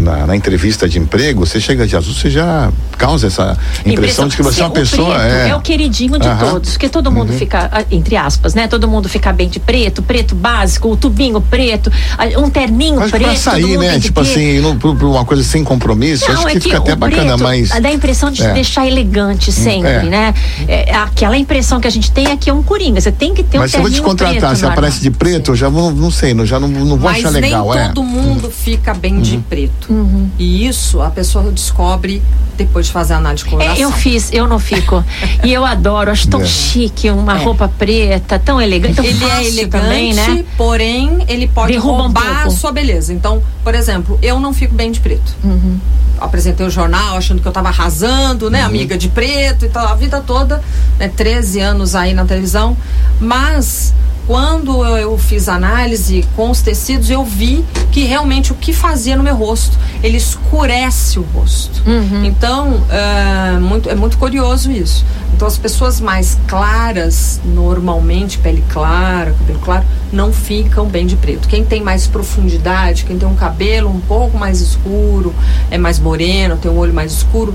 na, 0.00 0.26
na, 0.26 0.36
entrevista 0.36 0.88
de 0.88 0.98
emprego, 0.98 1.46
você 1.46 1.60
chega 1.60 1.86
de 1.86 1.96
azul, 1.96 2.12
você 2.12 2.28
já 2.28 2.70
causa 2.98 3.28
essa 3.28 3.56
impressão, 3.80 3.92
impressão 3.92 4.28
de 4.28 4.36
que 4.36 4.42
você 4.42 4.60
é 4.60 4.64
uma 4.64 4.70
pessoa. 4.70 5.22
É... 5.24 5.50
é 5.50 5.56
o 5.56 5.60
queridinho 5.60 6.18
de 6.18 6.28
todos, 6.38 6.72
porque 6.72 6.88
todo 6.88 7.10
mundo 7.10 7.30
uhum. 7.30 7.38
fica, 7.38 7.68
ah, 7.72 7.84
entre 7.90 8.16
aspas, 8.16 8.54
né? 8.54 8.66
Todo 8.66 8.88
mundo 8.88 9.08
fica 9.08 9.32
bem 9.32 9.48
de 9.48 9.60
preto, 9.60 10.02
preto 10.02 10.34
básico, 10.34 10.90
o 10.90 10.96
tubinho 10.96 11.40
preto, 11.40 11.90
um 12.38 12.50
terninho 12.50 12.98
Mas 12.98 13.10
preto. 13.10 13.26
Pra 13.26 13.36
sair, 13.36 13.78
né? 13.78 14.00
Tipo 14.00 14.20
assim, 14.20 14.60
não, 14.60 14.76
pra, 14.76 14.90
uma 14.90 15.24
coisa 15.24 15.42
sem 15.42 15.62
compromisso, 15.62 16.26
Não, 16.28 16.34
acho 16.34 16.48
é 16.48 16.52
que, 16.52 16.58
que 16.58 16.64
fica 16.64 16.78
até 16.78 16.96
bacana, 16.96 17.36
mas. 17.36 17.68
Dá 17.68 17.88
a 17.88 17.92
impressão 17.92 18.30
de 18.30 18.42
é. 18.42 18.52
deixar 18.52 18.86
elegante 18.86 19.52
sempre, 19.52 19.88
é. 19.90 20.02
né? 20.02 20.34
É, 20.66 20.94
aquela 20.94 21.36
impressão 21.36 21.80
que 21.80 21.86
a 21.86 21.90
gente 21.90 22.10
tem 22.10 22.26
aqui 22.26 22.50
é 22.50 22.52
um 22.52 22.62
coringa. 22.62 23.00
Você 23.00 23.12
tem 23.12 23.34
que 23.34 23.42
ter 23.42 23.58
mas 23.58 23.60
um. 23.60 23.62
Mas 23.62 23.70
se 23.70 23.76
eu 23.76 23.82
vou 23.82 23.90
te 23.90 24.02
contratar, 24.02 24.56
se 24.56 24.66
aparece 24.66 25.00
de 25.00 25.10
preto, 25.10 25.52
eu 25.52 25.56
já 25.56 25.68
vou, 25.68 25.92
não 25.92 26.10
sei, 26.10 26.34
já 26.44 26.58
não, 26.58 26.68
não 26.68 26.96
vou 26.96 27.10
mas 27.10 27.18
achar 27.18 27.30
legal. 27.30 27.72
Nem 27.72 27.88
todo 27.88 28.02
mundo 28.02 28.50
fica 28.50 28.92
bem 28.94 29.20
de 29.20 29.36
uhum. 29.36 29.42
preto 29.42 29.75
preto. 29.76 29.92
Uhum. 29.92 30.30
E 30.38 30.66
isso 30.66 31.00
a 31.00 31.10
pessoa 31.10 31.50
descobre 31.52 32.22
depois 32.56 32.86
de 32.86 32.92
fazer 32.92 33.14
a 33.14 33.16
análise 33.18 33.44
de 33.44 33.50
coloração. 33.50 33.76
É, 33.76 33.84
eu 33.84 33.92
fiz, 33.92 34.32
eu 34.32 34.48
não 34.48 34.58
fico. 34.58 35.04
e 35.44 35.52
eu 35.52 35.64
adoro, 35.64 36.10
acho 36.10 36.28
tão 36.28 36.40
é. 36.40 36.46
chique, 36.46 37.10
uma 37.10 37.38
é. 37.38 37.44
roupa 37.44 37.68
preta, 37.68 38.38
tão 38.38 38.60
elegante. 38.60 38.96
Tão 38.96 39.04
ele 39.04 39.24
é 39.24 39.46
elegante, 39.46 39.84
também, 39.84 40.14
né? 40.14 40.44
porém 40.56 41.24
ele 41.28 41.46
pode 41.46 41.72
Derruba 41.72 42.02
roubar 42.02 42.44
um 42.44 42.48
a 42.48 42.50
sua 42.50 42.72
beleza. 42.72 43.12
Então, 43.12 43.42
por 43.62 43.74
exemplo, 43.74 44.18
eu 44.22 44.40
não 44.40 44.52
fico 44.52 44.74
bem 44.74 44.90
de 44.90 45.00
preto. 45.00 45.34
Uhum. 45.44 45.78
Apresentei 46.18 46.66
o 46.66 46.70
jornal 46.70 47.18
achando 47.18 47.42
que 47.42 47.46
eu 47.46 47.50
estava 47.50 47.68
arrasando, 47.68 48.50
né? 48.50 48.60
Uhum. 48.60 48.66
Amiga 48.66 48.96
de 48.96 49.08
preto 49.08 49.66
e 49.66 49.68
tal, 49.68 49.86
a 49.86 49.94
vida 49.94 50.20
toda, 50.20 50.62
né? 50.98 51.08
13 51.08 51.60
anos 51.60 51.94
aí 51.94 52.14
na 52.14 52.24
televisão. 52.24 52.74
Mas 53.20 53.92
quando 54.26 54.84
eu 54.84 55.16
fiz 55.16 55.48
análise 55.48 56.24
com 56.34 56.50
os 56.50 56.60
tecidos, 56.60 57.08
eu 57.10 57.24
vi 57.24 57.64
que 57.92 58.04
realmente 58.04 58.52
o 58.52 58.54
que 58.54 58.72
fazia 58.72 59.16
no 59.16 59.22
meu 59.22 59.36
rosto, 59.36 59.78
ele 60.02 60.16
escurece 60.16 61.18
o 61.18 61.22
rosto. 61.22 61.82
Uhum. 61.86 62.24
Então, 62.24 62.84
é 62.90 63.58
muito, 63.58 63.88
é 63.88 63.94
muito 63.94 64.18
curioso 64.18 64.70
isso. 64.70 65.04
Então, 65.32 65.46
as 65.46 65.56
pessoas 65.56 66.00
mais 66.00 66.36
claras, 66.48 67.40
normalmente, 67.44 68.38
pele 68.38 68.64
clara, 68.68 69.32
cabelo 69.38 69.58
claro, 69.60 69.84
não 70.12 70.32
ficam 70.32 70.86
bem 70.86 71.06
de 71.06 71.14
preto. 71.14 71.46
Quem 71.46 71.64
tem 71.64 71.82
mais 71.82 72.06
profundidade, 72.06 73.04
quem 73.04 73.18
tem 73.18 73.28
um 73.28 73.36
cabelo 73.36 73.88
um 73.88 74.00
pouco 74.00 74.36
mais 74.36 74.60
escuro, 74.60 75.34
é 75.70 75.78
mais 75.78 75.98
moreno, 75.98 76.56
tem 76.56 76.70
um 76.70 76.78
olho 76.78 76.94
mais 76.94 77.12
escuro, 77.12 77.54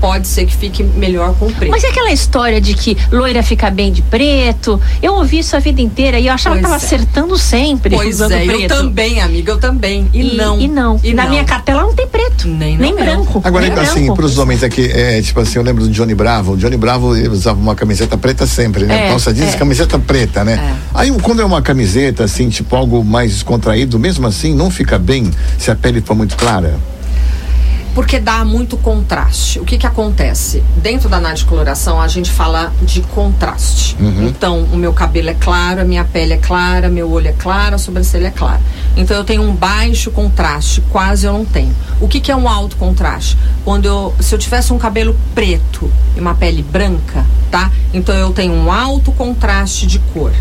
pode 0.00 0.26
ser 0.26 0.46
que 0.46 0.56
fique 0.56 0.82
melhor 0.82 1.34
com 1.34 1.50
preto. 1.52 1.70
Mas 1.70 1.84
é 1.84 1.88
aquela 1.88 2.10
história 2.10 2.60
de 2.60 2.74
que 2.74 2.96
loira 3.12 3.42
fica 3.42 3.70
bem 3.70 3.92
de 3.92 4.02
preto. 4.02 4.80
Eu 5.02 5.14
ouvi 5.14 5.40
isso 5.40 5.54
a 5.54 5.60
vida 5.60 5.80
inteira 5.80 6.18
e 6.18 6.26
eu 6.26 6.32
achava 6.32 6.56
pois 6.56 6.66
que 6.66 6.72
estava 6.72 6.82
é. 6.82 6.86
acertando 6.86 7.38
sempre. 7.38 7.94
Pois 7.94 8.20
é, 8.20 8.44
preto. 8.44 8.60
eu 8.62 8.68
também, 8.68 9.20
amiga, 9.20 9.52
eu 9.52 9.58
também. 9.58 10.08
E, 10.12 10.20
e 10.20 10.36
não. 10.36 10.60
E 10.60 10.68
não. 10.68 11.00
E 11.04 11.12
Na 11.12 11.24
não. 11.24 11.30
minha 11.30 11.44
cartela 11.44 11.82
não 11.82 11.94
tem 11.94 12.06
preto. 12.06 12.48
Nem, 12.48 12.76
nem 12.76 12.94
branco. 12.94 13.40
Agora, 13.44 13.68
nem 13.68 13.78
assim, 13.78 14.12
para 14.14 14.24
os 14.24 14.38
homens 14.38 14.62
aqui, 14.62 14.90
é, 14.90 15.20
tipo 15.20 15.40
assim, 15.40 15.58
eu 15.58 15.62
lembro 15.62 15.84
do 15.84 15.90
Johnny 15.90 16.14
Bravo. 16.14 16.52
O 16.52 16.56
Johnny 16.56 16.76
Bravo 16.76 17.10
usava 17.30 17.58
uma 17.58 17.74
camiseta 17.74 18.16
preta 18.16 18.46
sempre, 18.46 18.84
né? 18.84 19.06
É, 19.06 19.08
Calça 19.08 19.32
jeans, 19.34 19.54
é. 19.54 19.58
camiseta 19.58 19.98
preta, 19.98 20.44
né? 20.44 20.54
É. 20.54 20.74
Aí 20.94 21.10
quando 21.20 21.42
é 21.42 21.44
uma 21.44 21.60
camiseta, 21.60 22.24
assim, 22.24 22.48
tipo 22.48 22.74
algo 22.74 23.04
mais 23.04 23.32
descontraído, 23.32 23.98
mesmo 23.98 24.26
assim, 24.26 24.54
não 24.54 24.70
fica 24.70 24.98
bem 24.98 25.30
se 25.58 25.70
a 25.70 25.76
pele 25.76 26.00
for 26.00 26.14
muito 26.14 26.36
clara? 26.36 26.74
Porque 27.94 28.18
dá 28.18 28.44
muito 28.44 28.76
contraste. 28.76 29.58
O 29.58 29.64
que 29.64 29.76
que 29.76 29.86
acontece? 29.86 30.62
Dentro 30.76 31.08
da 31.08 31.16
análise 31.16 31.42
de 31.42 31.48
coloração, 31.48 32.00
a 32.00 32.08
gente 32.08 32.30
fala 32.30 32.72
de 32.82 33.00
contraste. 33.02 33.96
Uhum. 33.98 34.28
Então, 34.28 34.62
o 34.64 34.76
meu 34.76 34.92
cabelo 34.92 35.30
é 35.30 35.34
claro, 35.34 35.80
a 35.80 35.84
minha 35.84 36.04
pele 36.04 36.34
é 36.34 36.36
clara, 36.36 36.88
meu 36.88 37.10
olho 37.10 37.28
é 37.28 37.32
claro, 37.32 37.74
a 37.74 37.78
sobrancelha 37.78 38.28
é 38.28 38.30
clara. 38.30 38.60
Então, 38.96 39.16
eu 39.16 39.24
tenho 39.24 39.42
um 39.42 39.54
baixo 39.54 40.10
contraste, 40.10 40.82
quase 40.90 41.26
eu 41.26 41.32
não 41.32 41.44
tenho. 41.44 41.74
O 42.00 42.08
que 42.08 42.20
que 42.20 42.30
é 42.30 42.36
um 42.36 42.48
alto 42.48 42.76
contraste? 42.76 43.36
Quando 43.64 43.86
eu, 43.86 44.14
se 44.20 44.34
eu 44.34 44.38
tivesse 44.38 44.72
um 44.72 44.78
cabelo 44.78 45.16
preto 45.34 45.90
e 46.16 46.20
uma 46.20 46.34
pele 46.34 46.62
branca, 46.62 47.24
tá? 47.50 47.70
Então, 47.92 48.14
eu 48.14 48.30
tenho 48.32 48.52
um 48.52 48.70
alto 48.70 49.10
contraste 49.12 49.86
de 49.86 49.98
cor. 49.98 50.32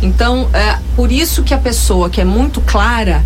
Então, 0.00 0.48
é 0.52 0.78
por 0.94 1.10
isso 1.10 1.42
que 1.42 1.52
a 1.52 1.58
pessoa 1.58 2.08
que 2.08 2.20
é 2.20 2.24
muito 2.24 2.60
clara, 2.60 3.24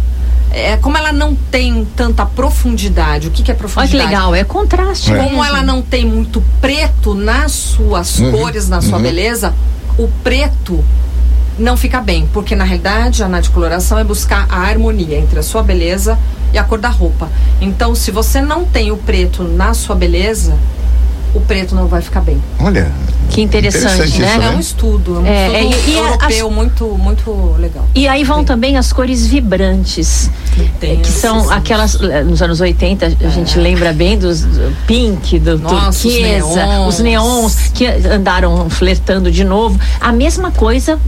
é, 0.52 0.76
como 0.76 0.96
ela 0.96 1.12
não 1.12 1.34
tem 1.34 1.86
tanta 1.96 2.26
profundidade, 2.26 3.28
o 3.28 3.30
que, 3.30 3.42
que 3.42 3.50
é 3.50 3.54
profundidade? 3.54 3.96
Olha 3.96 4.04
que 4.04 4.14
legal, 4.14 4.34
é 4.34 4.44
contraste. 4.44 5.12
É. 5.12 5.16
Como 5.16 5.42
ela 5.42 5.62
não 5.62 5.80
tem 5.80 6.04
muito 6.04 6.42
preto 6.60 7.14
nas 7.14 7.52
suas 7.52 8.18
uhum. 8.18 8.32
cores, 8.32 8.68
na 8.68 8.82
sua 8.82 8.96
uhum. 8.96 9.02
beleza, 9.02 9.54
o 9.98 10.08
preto 10.22 10.84
não 11.58 11.76
fica 11.76 12.00
bem, 12.00 12.28
porque 12.32 12.54
na 12.54 12.64
realidade 12.64 13.22
a 13.22 13.26
anadicoloração 13.26 13.98
é 13.98 14.04
buscar 14.04 14.46
a 14.48 14.58
harmonia 14.58 15.18
entre 15.18 15.38
a 15.38 15.42
sua 15.42 15.62
beleza 15.62 16.18
e 16.52 16.58
a 16.58 16.64
cor 16.64 16.78
da 16.78 16.88
roupa. 16.88 17.30
Então, 17.60 17.94
se 17.94 18.10
você 18.10 18.40
não 18.40 18.64
tem 18.64 18.90
o 18.90 18.96
preto 18.96 19.42
na 19.42 19.72
sua 19.74 19.94
beleza, 19.94 20.56
o 21.34 21.40
preto 21.40 21.74
não 21.74 21.86
vai 21.86 22.02
ficar 22.02 22.20
bem. 22.20 22.42
Olha. 22.58 22.90
Que 23.30 23.40
interessante, 23.40 23.94
interessante 23.94 24.20
né? 24.20 24.28
Isso, 24.28 24.38
né? 24.38 24.46
É 24.46 24.50
um 24.50 24.60
estudo, 24.60 25.16
é 25.16 25.18
um 25.20 25.26
é, 25.26 25.46
estudo 25.46 25.74
é, 25.74 25.90
e, 25.90 25.96
europeu 25.96 26.48
as, 26.48 26.54
muito, 26.54 26.86
muito 26.98 27.56
legal. 27.58 27.86
E 27.94 28.06
aí 28.06 28.24
vão 28.24 28.40
Sim. 28.40 28.44
também 28.44 28.76
as 28.76 28.92
cores 28.92 29.26
vibrantes, 29.26 30.30
Tem, 30.78 31.00
que 31.00 31.08
são 31.08 31.48
aquelas, 31.48 31.98
nos 32.26 32.42
anos 32.42 32.60
80, 32.60 33.06
a 33.06 33.28
gente 33.30 33.58
é. 33.58 33.62
lembra 33.62 33.92
bem 33.94 34.18
dos 34.18 34.42
do 34.42 34.76
pink, 34.86 35.38
do 35.38 35.58
Nossa, 35.58 36.02
turquesa, 36.02 36.46
os 36.46 36.54
neons. 36.54 36.94
os 36.94 37.00
neons, 37.00 37.56
que 37.72 37.86
andaram 37.86 38.68
flertando 38.68 39.30
de 39.30 39.44
novo. 39.44 39.80
A 39.98 40.12
mesma 40.12 40.50
coisa 40.50 40.98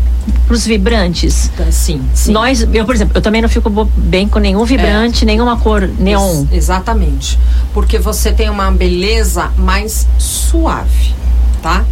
para 0.46 0.54
os 0.54 0.64
vibrantes. 0.66 1.50
Sim, 1.70 2.02
sim. 2.14 2.32
Nós, 2.32 2.66
eu, 2.72 2.84
por 2.84 2.94
exemplo, 2.94 3.16
eu 3.16 3.22
também 3.22 3.42
não 3.42 3.48
fico 3.48 3.70
bem 3.96 4.28
com 4.28 4.38
nenhum 4.38 4.64
vibrante, 4.64 5.24
é. 5.24 5.26
nenhuma 5.26 5.56
cor 5.58 5.88
neon. 5.98 6.42
Ex 6.42 6.52
exatamente. 6.52 7.38
Porque 7.72 7.98
você 7.98 8.32
tem 8.32 8.48
uma 8.48 8.70
beleza 8.70 9.50
mais 9.56 10.06
suave, 10.18 11.14
tá? 11.62 11.84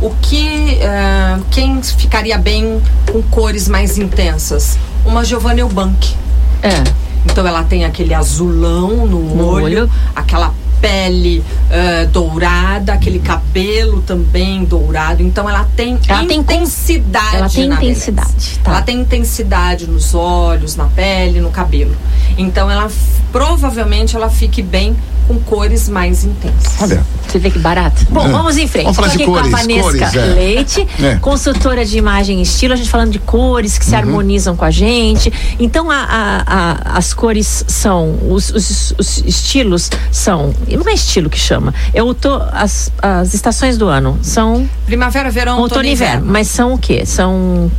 O 0.00 0.10
que 0.20 0.78
uh, 0.78 1.44
quem 1.50 1.82
ficaria 1.82 2.38
bem 2.38 2.80
com 3.10 3.22
cores 3.22 3.68
mais 3.68 3.98
intensas? 3.98 4.78
Uma 5.04 5.24
Giovanna 5.24 5.60
Eubank. 5.60 6.14
É. 6.62 6.82
Então 7.24 7.46
ela 7.46 7.62
tem 7.62 7.84
aquele 7.84 8.14
azulão 8.14 9.06
no, 9.06 9.36
no 9.36 9.46
olho, 9.46 9.64
olho, 9.64 9.90
aquela 10.14 10.52
pele 10.82 11.38
uh, 11.38 12.06
dourada, 12.08 12.92
aquele 12.92 13.20
cabelo 13.20 14.02
também 14.02 14.64
dourado. 14.64 15.22
Então 15.22 15.48
ela 15.48 15.66
tem 15.76 15.96
ela 16.08 16.24
intensidade. 16.34 17.30
Tem, 17.30 17.38
ela 17.38 17.48
tem 17.48 17.90
intensidade. 17.90 18.58
Tá. 18.58 18.70
Ela 18.72 18.82
tem 18.82 19.00
intensidade 19.00 19.86
nos 19.86 20.12
olhos, 20.12 20.74
na 20.74 20.86
pele, 20.86 21.40
no 21.40 21.50
cabelo. 21.50 21.96
Então 22.36 22.68
ela 22.68 22.90
provavelmente 23.30 24.16
ela 24.16 24.28
fique 24.28 24.60
bem 24.60 24.96
com 25.26 25.38
cores 25.40 25.88
mais 25.88 26.24
intensas. 26.24 26.80
Olha. 26.80 27.04
Você 27.26 27.38
vê 27.38 27.50
que 27.50 27.58
barato. 27.58 28.04
Bom, 28.10 28.26
é. 28.26 28.30
vamos 28.30 28.58
em 28.58 28.66
frente. 28.66 28.84
Vamos 28.84 28.96
falar 28.96 29.08
de 29.08 29.24
cores, 29.24 29.50
com 29.50 29.56
a 29.56 29.58
Vanessa 29.58 29.82
cores, 29.82 30.14
é. 30.14 30.24
Leite, 30.34 30.88
é. 31.02 31.16
consultora 31.16 31.84
de 31.84 31.96
imagem 31.96 32.40
e 32.40 32.42
estilo, 32.42 32.74
a 32.74 32.76
gente 32.76 32.90
falando 32.90 33.10
de 33.10 33.18
cores 33.18 33.78
que 33.78 33.84
se 33.84 33.92
uhum. 33.92 33.98
harmonizam 33.98 34.54
com 34.54 34.64
a 34.64 34.70
gente. 34.70 35.32
Então, 35.58 35.90
a, 35.90 35.96
a, 35.96 36.42
a, 36.46 36.98
as 36.98 37.14
cores 37.14 37.64
são, 37.66 38.18
os, 38.28 38.50
os, 38.50 38.94
os, 38.98 39.18
estilos 39.24 39.90
são, 40.10 40.54
não 40.68 40.88
é 40.88 40.94
estilo 40.94 41.30
que 41.30 41.38
chama, 41.38 41.72
eu 41.94 42.12
tô, 42.12 42.34
as, 42.52 42.92
as 43.00 43.32
estações 43.32 43.78
do 43.78 43.88
ano 43.88 44.18
são... 44.22 44.68
Primavera, 44.84 45.30
verão, 45.30 45.58
outono 45.58 45.84
e 45.84 45.92
inverno. 45.92 46.26
Mas 46.26 46.48
são 46.48 46.74
o 46.74 46.78
quê? 46.78 47.06
São 47.06 47.70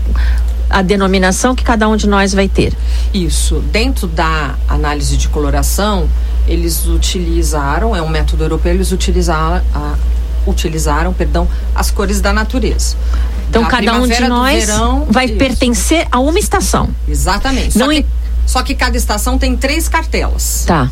a 0.73 0.81
denominação 0.81 1.53
que 1.53 1.63
cada 1.63 1.87
um 1.87 1.95
de 1.95 2.07
nós 2.07 2.33
vai 2.33 2.49
ter. 2.49 2.73
Isso. 3.13 3.59
Dentro 3.71 4.07
da 4.07 4.55
análise 4.67 5.15
de 5.15 5.29
coloração, 5.29 6.09
eles 6.47 6.85
utilizaram, 6.85 7.95
é 7.95 8.01
um 8.01 8.09
método 8.09 8.43
europeu, 8.43 8.73
eles 8.73 8.91
utilizaram, 8.91 9.63
a, 9.73 9.95
utilizaram 10.45 11.13
perdão, 11.13 11.47
as 11.73 11.89
cores 11.91 12.21
da 12.21 12.33
natureza. 12.33 12.95
Então, 13.49 13.65
cada 13.65 13.93
um 13.93 14.07
de 14.07 14.27
nós 14.27 14.65
verão, 14.65 15.05
vai 15.09 15.25
isso. 15.25 15.37
pertencer 15.37 16.07
a 16.11 16.19
uma 16.19 16.39
estação. 16.39 16.89
Exatamente. 17.07 17.77
Não 17.77 17.85
só, 17.85 17.91
que, 17.91 18.05
só 18.47 18.63
que 18.63 18.75
cada 18.75 18.97
estação 18.97 19.37
tem 19.37 19.55
três 19.55 19.87
cartelas. 19.87 20.63
Tá. 20.65 20.91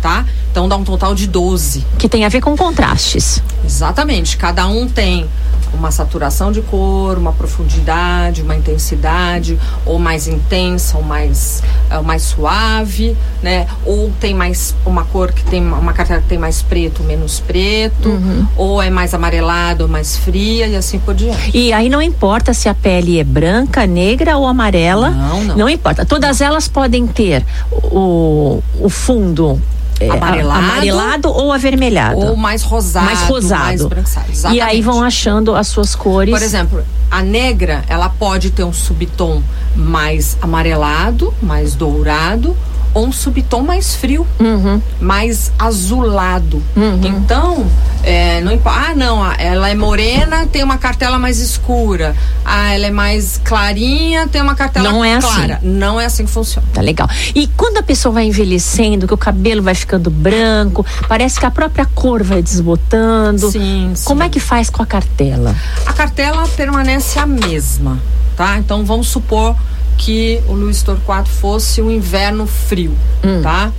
Tá? 0.00 0.24
Então 0.50 0.68
dá 0.68 0.76
um 0.76 0.84
total 0.84 1.14
de 1.14 1.26
12. 1.26 1.84
Que 1.98 2.08
tem 2.08 2.24
a 2.24 2.28
ver 2.28 2.40
com 2.40 2.56
contrastes. 2.56 3.42
Exatamente. 3.64 4.36
Cada 4.36 4.66
um 4.66 4.88
tem 4.88 5.28
uma 5.72 5.90
saturação 5.90 6.50
de 6.50 6.62
cor, 6.62 7.18
uma 7.18 7.32
profundidade, 7.32 8.42
uma 8.42 8.56
intensidade, 8.56 9.58
ou 9.84 9.98
mais 9.98 10.26
intensa, 10.26 10.96
ou 10.96 11.02
mais, 11.02 11.62
uh, 11.90 12.02
mais 12.02 12.22
suave, 12.22 13.16
né? 13.42 13.66
Ou 13.84 14.10
tem 14.20 14.34
mais 14.34 14.74
uma 14.84 15.04
cor 15.04 15.32
que 15.32 15.44
tem 15.44 15.62
uma 15.62 15.92
carteira 15.92 16.22
que 16.22 16.28
tem 16.28 16.38
mais 16.38 16.62
preto, 16.62 17.02
menos 17.02 17.40
preto, 17.40 18.08
uhum. 18.08 18.46
ou 18.56 18.82
é 18.82 18.90
mais 18.90 19.14
amarelado, 19.14 19.84
ou 19.84 19.88
mais 19.88 20.16
fria 20.16 20.66
e 20.66 20.76
assim 20.76 20.98
por 20.98 21.14
diante. 21.14 21.56
E 21.56 21.72
aí 21.72 21.88
não 21.88 22.00
importa 22.00 22.54
se 22.54 22.68
a 22.68 22.74
pele 22.74 23.18
é 23.18 23.24
branca, 23.24 23.86
negra 23.86 24.36
ou 24.36 24.46
amarela. 24.46 25.10
Não, 25.10 25.44
não. 25.44 25.56
Não 25.56 25.68
importa. 25.68 26.04
Todas 26.04 26.40
elas 26.40 26.68
podem 26.68 27.06
ter 27.06 27.44
o, 27.70 28.62
o 28.80 28.88
fundo 28.88 29.60
é, 30.00 30.10
amarelado, 30.10 30.58
amarelado 30.58 31.28
ou 31.30 31.52
avermelhado. 31.52 32.18
Ou 32.18 32.36
mais 32.36 32.62
rosado. 32.62 33.06
Mais 33.06 33.20
rosado. 33.22 33.90
Mais 33.90 34.44
e 34.52 34.60
aí 34.60 34.80
vão 34.80 35.02
achando 35.02 35.54
as 35.54 35.68
suas 35.68 35.94
cores. 35.94 36.32
Por 36.32 36.42
exemplo, 36.42 36.84
a 37.10 37.22
negra, 37.22 37.84
ela 37.88 38.08
pode 38.08 38.50
ter 38.50 38.64
um 38.64 38.72
subtom 38.72 39.42
mais 39.74 40.36
amarelado, 40.40 41.32
mais 41.42 41.74
dourado, 41.74 42.56
ou 42.98 43.06
um 43.06 43.12
subtom 43.12 43.62
mais 43.62 43.94
frio, 43.94 44.26
uhum. 44.40 44.82
mais 45.00 45.52
azulado. 45.56 46.60
Uhum. 46.76 47.00
Então, 47.04 47.64
é, 48.02 48.40
não 48.40 48.58
Ah, 48.64 48.92
não, 48.96 49.32
ela 49.34 49.68
é 49.70 49.74
morena, 49.74 50.46
tem 50.46 50.64
uma 50.64 50.78
cartela 50.78 51.16
mais 51.16 51.38
escura. 51.38 52.16
Ah, 52.44 52.74
ela 52.74 52.86
é 52.86 52.90
mais 52.90 53.40
clarinha, 53.44 54.26
tem 54.26 54.42
uma 54.42 54.56
cartela 54.56 54.90
não 54.90 55.04
é 55.04 55.20
clara. 55.20 55.56
Assim. 55.56 55.68
Não 55.68 56.00
é 56.00 56.06
assim 56.06 56.24
que 56.24 56.30
funciona. 56.30 56.66
Tá 56.74 56.80
legal. 56.80 57.08
E 57.36 57.46
quando 57.56 57.76
a 57.76 57.82
pessoa 57.84 58.12
vai 58.12 58.24
envelhecendo, 58.24 59.06
que 59.06 59.14
o 59.14 59.18
cabelo 59.18 59.62
vai 59.62 59.76
ficando 59.76 60.10
branco, 60.10 60.84
parece 61.06 61.38
que 61.38 61.46
a 61.46 61.52
própria 61.52 61.86
cor 61.86 62.24
vai 62.24 62.42
desbotando. 62.42 63.48
Sim, 63.52 63.92
sim. 63.94 64.04
Como 64.04 64.24
é 64.24 64.28
que 64.28 64.40
faz 64.40 64.70
com 64.70 64.82
a 64.82 64.86
cartela? 64.86 65.54
A 65.86 65.92
cartela 65.92 66.48
permanece 66.48 67.16
a 67.20 67.26
mesma, 67.26 68.00
tá? 68.36 68.58
Então 68.58 68.84
vamos 68.84 69.06
supor 69.06 69.54
que 69.98 70.40
o 70.46 70.52
Luiz 70.52 70.82
Torquato 70.82 71.28
fosse 71.28 71.82
um 71.82 71.90
inverno 71.90 72.46
frio, 72.46 72.96
hum. 73.22 73.42
tá? 73.42 73.70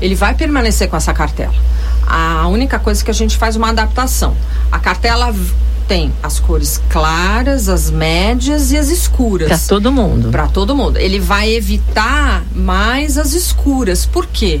ele 0.00 0.14
vai 0.14 0.34
permanecer 0.34 0.88
com 0.88 0.96
essa 0.96 1.12
cartela. 1.12 1.54
A 2.06 2.46
única 2.48 2.78
coisa 2.78 3.04
que 3.04 3.10
a 3.10 3.14
gente 3.14 3.36
faz 3.36 3.56
uma 3.56 3.70
adaptação. 3.70 4.36
A 4.70 4.78
cartela 4.78 5.34
tem 5.86 6.12
as 6.22 6.38
cores 6.38 6.80
claras, 6.88 7.68
as 7.68 7.90
médias 7.90 8.70
e 8.70 8.76
as 8.76 8.88
escuras. 8.88 9.48
Para 9.48 9.58
todo 9.58 9.92
mundo. 9.92 10.30
Para 10.30 10.46
todo 10.46 10.74
mundo. 10.74 10.98
Ele 10.98 11.18
vai 11.18 11.50
evitar 11.52 12.44
mais 12.54 13.18
as 13.18 13.32
escuras. 13.32 14.06
Por 14.06 14.26
quê? 14.26 14.60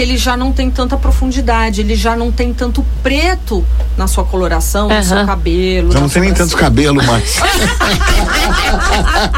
ele 0.00 0.16
já 0.16 0.36
não 0.36 0.52
tem 0.52 0.70
tanta 0.70 0.96
profundidade, 0.96 1.80
ele 1.80 1.94
já 1.94 2.16
não 2.16 2.32
tem 2.32 2.52
tanto 2.52 2.84
preto 3.02 3.64
na 3.96 4.06
sua 4.06 4.24
coloração, 4.24 4.88
uhum. 4.88 4.96
no 4.96 5.04
seu 5.04 5.26
cabelo. 5.26 5.92
Já 5.92 6.00
não 6.00 6.08
tem 6.08 6.22
nem 6.22 6.34
tanto 6.34 6.56
cabelo 6.56 7.02
mais. 7.04 7.36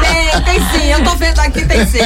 tem, 0.01 0.41
tem 0.41 0.59
sim, 0.71 0.87
eu 0.87 1.03
tô 1.03 1.15
vendo 1.15 1.39
aqui, 1.39 1.65
tem 1.65 1.85
sim. 1.85 1.99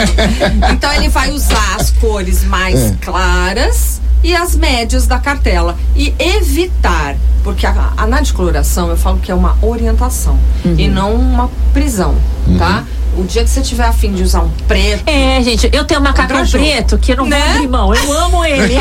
Então 0.71 0.91
ele 0.93 1.09
vai 1.09 1.31
usar 1.31 1.75
as 1.79 1.91
cores 1.91 2.43
mais 2.43 2.91
é. 2.91 2.95
claras 3.01 4.01
e 4.23 4.35
as 4.35 4.55
médias 4.55 5.05
da 5.05 5.19
cartela 5.19 5.77
e 5.95 6.13
evitar, 6.17 7.15
porque 7.43 7.65
a, 7.65 7.93
a 7.95 8.03
análise 8.03 8.31
de 8.31 8.37
coloração 8.37 8.89
eu 8.89 8.97
falo 8.97 9.19
que 9.19 9.31
é 9.31 9.35
uma 9.35 9.55
orientação 9.61 10.39
uhum. 10.65 10.75
e 10.77 10.87
não 10.87 11.13
uma 11.13 11.49
prisão, 11.73 12.15
uhum. 12.47 12.57
tá? 12.57 12.83
O 13.17 13.23
dia 13.23 13.43
que 13.43 13.49
você 13.49 13.61
tiver 13.61 13.85
afim 13.85 14.13
de 14.13 14.23
usar 14.23 14.41
um 14.41 14.49
preto. 14.67 15.07
É, 15.07 15.41
gente, 15.41 15.69
eu 15.71 15.85
tenho 15.85 15.99
um 15.99 16.03
macacão 16.03 16.45
preto 16.45 16.97
que 16.97 17.13
eu 17.13 17.17
não 17.17 17.25
né? 17.25 17.39
vou 17.39 17.49
abrir 17.49 17.67
mão. 17.67 17.95
Eu 17.95 18.13
amo 18.13 18.45
ele. 18.45 18.75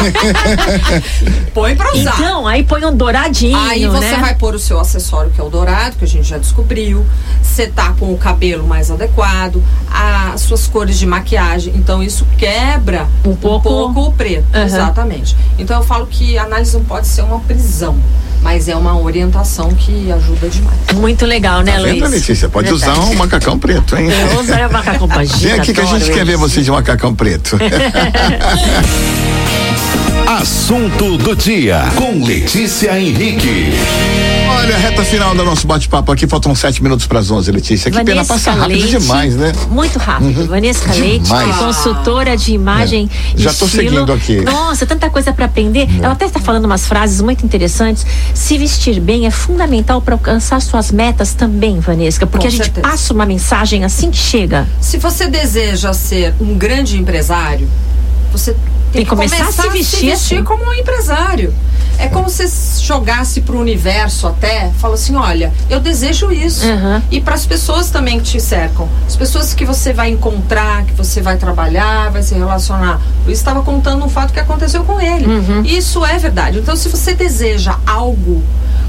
põe 1.55 1.77
pra 1.77 1.93
usar. 1.93 2.15
Então, 2.15 2.47
aí 2.47 2.63
põe 2.63 2.85
um 2.85 2.95
douradinho. 2.95 3.57
Aí 3.57 3.87
você 3.87 4.11
né? 4.11 4.19
vai 4.19 4.35
pôr 4.35 4.55
o 4.55 4.59
seu 4.59 4.79
acessório, 4.79 5.31
que 5.31 5.41
é 5.41 5.45
o 5.45 5.49
dourado, 5.49 5.97
que 5.97 6.05
a 6.05 6.09
gente 6.09 6.29
já 6.29 6.39
descobriu. 6.39 7.05
Você 7.43 7.67
tá 7.69 7.95
com 7.99 8.13
o 8.13 8.19
cabelo 8.19 8.67
mais 8.67 8.91
adequado, 8.91 9.63
as 9.91 10.41
suas 10.43 10.67
cores 10.67 10.99
de 10.99 11.07
maquiagem. 11.07 11.75
Então, 11.77 12.03
isso 12.03 12.27
quebra 12.37 13.07
um 13.25 13.37
pouco, 13.37 13.69
um 13.69 13.93
pouco 13.93 14.01
o 14.09 14.13
preto. 14.13 14.45
Uhum. 14.55 14.63
Exatamente. 14.63 15.37
Então, 15.59 15.79
eu 15.81 15.85
falo 15.85 16.07
que 16.07 16.37
a 16.37 16.45
análise 16.45 16.77
não 16.77 16.85
pode 16.85 17.07
ser 17.07 17.23
uma 17.23 17.41
prisão 17.41 17.99
mas 18.45 18.69
é 18.69 18.77
uma 18.77 18.97
orientação 19.01 19.71
que 19.71 20.13
ajuda 20.13 20.51
demais. 20.51 20.79
Muito 20.95 21.25
legal, 21.25 21.63
né, 21.63 21.73
tá 21.73 21.79
Luiz? 21.79 21.95
Vendo, 21.95 22.11
Letícia? 22.11 22.47
Pode 22.47 22.71
usar 22.71 22.99
um 22.99 23.15
macacão 23.15 23.59
preto, 23.59 23.97
hein? 23.97 24.09
Eu 24.11 24.41
usar 24.41 24.69
o 24.69 24.73
macacão 24.73 25.09
pra 25.09 25.25
Vem 25.25 25.53
aqui 25.53 25.73
que 25.73 25.81
a 25.81 25.87
gente 25.87 26.11
quer 26.11 26.27
ver 26.27 26.37
você 26.37 26.61
de 26.61 26.71
macacão 26.71 27.15
preto. 27.15 27.57
Assunto 30.35 31.17
do 31.17 31.37
dia 31.37 31.81
com 31.95 32.25
Letícia 32.25 32.99
Henrique. 32.99 33.73
Olha, 34.51 34.77
reta 34.77 35.05
final 35.05 35.33
do 35.33 35.45
nosso 35.45 35.65
bate-papo 35.65 36.11
aqui, 36.11 36.27
faltam 36.27 36.53
sete 36.57 36.83
minutos 36.83 37.07
para 37.07 37.21
as 37.21 37.31
onze, 37.31 37.53
Letícia. 37.53 37.89
Que 37.89 37.99
Vanessa 37.99 38.13
pena 38.13 38.25
passar 38.25 38.57
rápido 38.57 38.81
Leite, 38.81 38.99
demais, 38.99 39.37
né? 39.37 39.53
Muito 39.71 39.97
rápido. 39.97 40.41
Uhum. 40.41 40.47
Vanessa 40.49 40.93
Leite, 40.93 41.31
consultora 41.57 42.37
de 42.37 42.53
imagem. 42.53 43.09
É. 43.33 43.41
Já 43.43 43.53
estou 43.53 43.69
seguindo 43.69 44.13
aqui. 44.13 44.41
Nossa, 44.41 44.85
tanta 44.85 45.09
coisa 45.09 45.33
para 45.33 45.45
aprender. 45.45 45.89
É. 45.89 46.05
Ela 46.05 46.15
até 46.15 46.25
está 46.25 46.41
falando 46.41 46.65
umas 46.65 46.85
frases 46.85 47.21
muito 47.21 47.47
interessantes. 47.47 48.05
Se 48.35 48.59
vestir 48.59 48.99
bem 48.99 49.27
é 49.27 49.31
fundamental 49.31 50.03
para 50.03 50.17
alcançar 50.17 50.61
suas 50.61 50.91
metas 50.91 51.33
também, 51.33 51.79
Vanessa, 51.79 52.27
porque 52.27 52.39
Com 52.39 52.49
a 52.49 52.51
gente 52.51 52.65
certeza. 52.65 52.89
passa 52.89 53.15
uma 53.15 53.25
mensagem 53.25 53.85
assim 53.85 54.11
que 54.11 54.19
chega. 54.19 54.67
Se 54.81 54.99
você 54.99 55.29
deseja 55.29 55.93
ser 55.93 56.35
um 56.41 56.59
grande 56.59 56.99
empresário, 56.99 57.69
você 58.33 58.57
tem, 58.95 59.05
que 59.05 59.11
começar, 59.11 59.39
começar, 59.39 59.63
a 59.63 59.67
se 59.67 59.71
vestir, 59.71 59.99
se 59.99 60.07
vestir 60.07 60.35
assim. 60.37 60.45
como 60.45 60.65
um 60.65 60.73
empresário. 60.73 61.53
É 61.99 62.09
como 62.09 62.29
se 62.29 62.45
jogasse 62.83 63.41
para 63.41 63.55
o 63.55 63.61
universo 63.61 64.27
até, 64.27 64.71
fala 64.79 64.95
assim, 64.95 65.15
olha, 65.15 65.53
eu 65.71 65.79
desejo 65.79 66.33
isso. 66.33 66.67
Uhum. 66.67 67.03
E 67.11 67.21
para 67.21 67.35
as 67.35 67.47
pessoas 67.47 67.91
também 67.91 68.19
que 68.19 68.25
te 68.25 68.41
cercam, 68.41 68.89
as 69.07 69.15
pessoas 69.15 69.55
que 69.55 69.65
você 69.65 69.93
vai 69.93 70.11
encontrar, 70.11 70.85
que 70.85 70.93
você 70.93 71.21
vai 71.21 71.37
trabalhar, 71.37 72.11
vai 72.11 72.23
se 72.23 72.35
relacionar. 72.35 73.01
Eu 73.25 73.33
estava 73.33 73.63
contando 73.63 74.05
um 74.05 74.09
fato 74.09 74.33
que 74.33 74.41
aconteceu 74.41 74.83
com 74.85 75.01
ele. 75.01 75.27
Uhum. 75.27 75.63
Isso 75.65 76.05
é 76.05 76.19
verdade. 76.19 76.59
Então, 76.59 76.75
se 76.75 76.89
você 76.89 77.15
deseja 77.15 77.77
algo, 77.87 78.43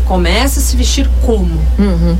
comece 0.05 0.59
a 0.59 0.62
se 0.62 0.75
vestir 0.75 1.09
como. 1.24 1.59
Uhum. 1.77 2.17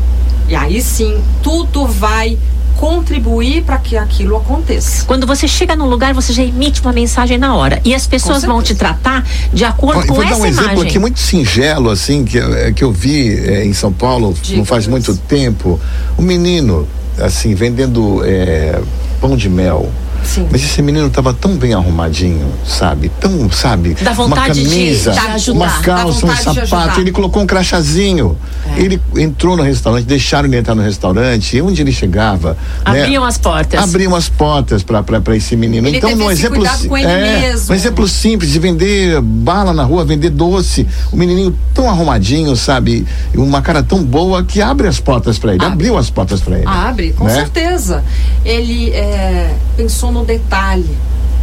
E 0.48 0.56
aí 0.56 0.82
sim, 0.82 1.20
tudo 1.42 1.88
vai 1.88 2.38
contribuir 2.75 3.63
para 3.63 3.77
que 3.77 3.98
aquilo 3.98 4.36
aconteça. 4.36 5.05
Quando 5.05 5.25
você 5.25 5.48
chega 5.48 5.75
num 5.75 5.88
lugar, 5.88 6.13
você 6.13 6.34
já 6.34 6.44
emite 6.44 6.82
uma 6.82 6.94
mensagem 6.94 7.38
na 7.38 7.55
hora. 7.55 7.82
E 7.84 7.94
as 7.94 8.05
pessoas 8.05 8.44
vão 8.44 8.62
te 8.62 8.75
tratar 8.75 9.25
de 9.51 9.63
acordo 9.63 10.01
Ó, 10.01 10.05
com 10.05 10.22
essa 10.22 10.34
imagem. 10.34 10.39
Vou 10.39 10.53
dar 10.53 10.60
um 10.60 10.63
exemplo 10.63 10.82
aqui 10.84 11.00
muito 11.00 11.20
singelo, 11.20 11.89
assim, 11.89 12.25
que, 12.25 12.38
é, 12.38 12.72
que 12.72 12.84
eu 12.84 12.91
vi 12.91 13.38
é, 13.38 13.65
em 13.65 13.74
São 13.74 13.91
Paulo 13.91 14.34
Diga 14.41 14.58
não 14.58 14.65
faz 14.65 14.88
muito 14.88 15.15
tempo. 15.15 15.79
Um 16.17 16.24
menino, 16.24 16.88
assim, 17.20 17.55
vendendo 17.55 18.22
é, 18.24 18.81
pão 19.20 19.35
de 19.35 19.50
mel. 19.50 19.92
Sim. 20.25 20.48
Mas 20.51 20.64
esse 20.64 20.81
menino 20.81 21.07
estava 21.07 21.33
tão 21.33 21.55
bem 21.55 21.74
arrumadinho, 21.74 22.51
sabe? 22.66 23.09
Tão, 23.20 23.50
sabe? 23.51 23.94
Da 23.94 24.11
vontade 24.11 24.59
uma 24.59 24.70
camisa, 24.70 25.11
de, 25.11 25.20
de 25.20 25.27
ajudar. 25.27 25.57
uma 25.57 25.70
calça, 25.81 26.25
um 26.25 26.35
sapato. 26.35 27.00
Ele 27.00 27.11
colocou 27.11 27.44
um 27.44 27.46
crachazinho. 27.46 28.35
É. 28.75 28.81
Ele 28.81 29.00
entrou 29.18 29.55
no 29.55 29.64
restaurante, 29.64 30.05
deixaram 30.05 30.48
ele 30.48 30.57
entrar 30.57 30.74
no 30.74 30.81
restaurante. 30.81 31.55
E 31.55 31.61
onde 31.61 31.81
ele 31.81 31.92
chegava? 31.92 32.57
Né? 32.85 33.03
Abriam 33.03 33.24
né? 33.24 33.29
as 33.29 33.38
portas. 33.38 33.79
Abriam 33.79 34.16
as 34.16 34.27
portas 34.27 34.83
para 34.83 35.35
esse 35.35 35.55
menino. 35.55 35.88
Ele 35.88 35.98
então, 35.98 36.09
um 36.11 36.31
exemplo, 36.31 36.66
é, 36.66 37.55
um 37.70 37.74
exemplo 37.74 38.07
simples 38.07 38.51
de 38.51 38.59
vender 38.59 39.22
bala 39.22 39.74
na 39.74 39.83
rua, 39.83 40.03
vender 40.03 40.31
doce. 40.31 40.88
O 41.11 41.16
menininho 41.16 41.55
tão 41.74 41.90
arrumadinho, 41.90 42.55
sabe? 42.55 43.05
Uma 43.35 43.61
cara 43.61 43.83
tão 43.83 44.03
boa 44.03 44.44
que 44.44 44.61
abre 44.61 44.88
as 44.88 45.00
portas 45.00 45.38
para 45.38 45.53
ele. 45.53 45.64
Abre. 45.64 45.74
Abriu 45.74 45.98
as 45.98 46.09
portas 46.09 46.42
para 46.42 46.57
ele. 46.57 46.68
Abre, 46.68 47.14
com 47.14 47.25
né? 47.25 47.35
certeza. 47.35 48.03
Ele 48.44 48.90
é, 48.92 49.53
pensou 49.77 50.11
no 50.16 50.25
detalhe. 50.25 50.98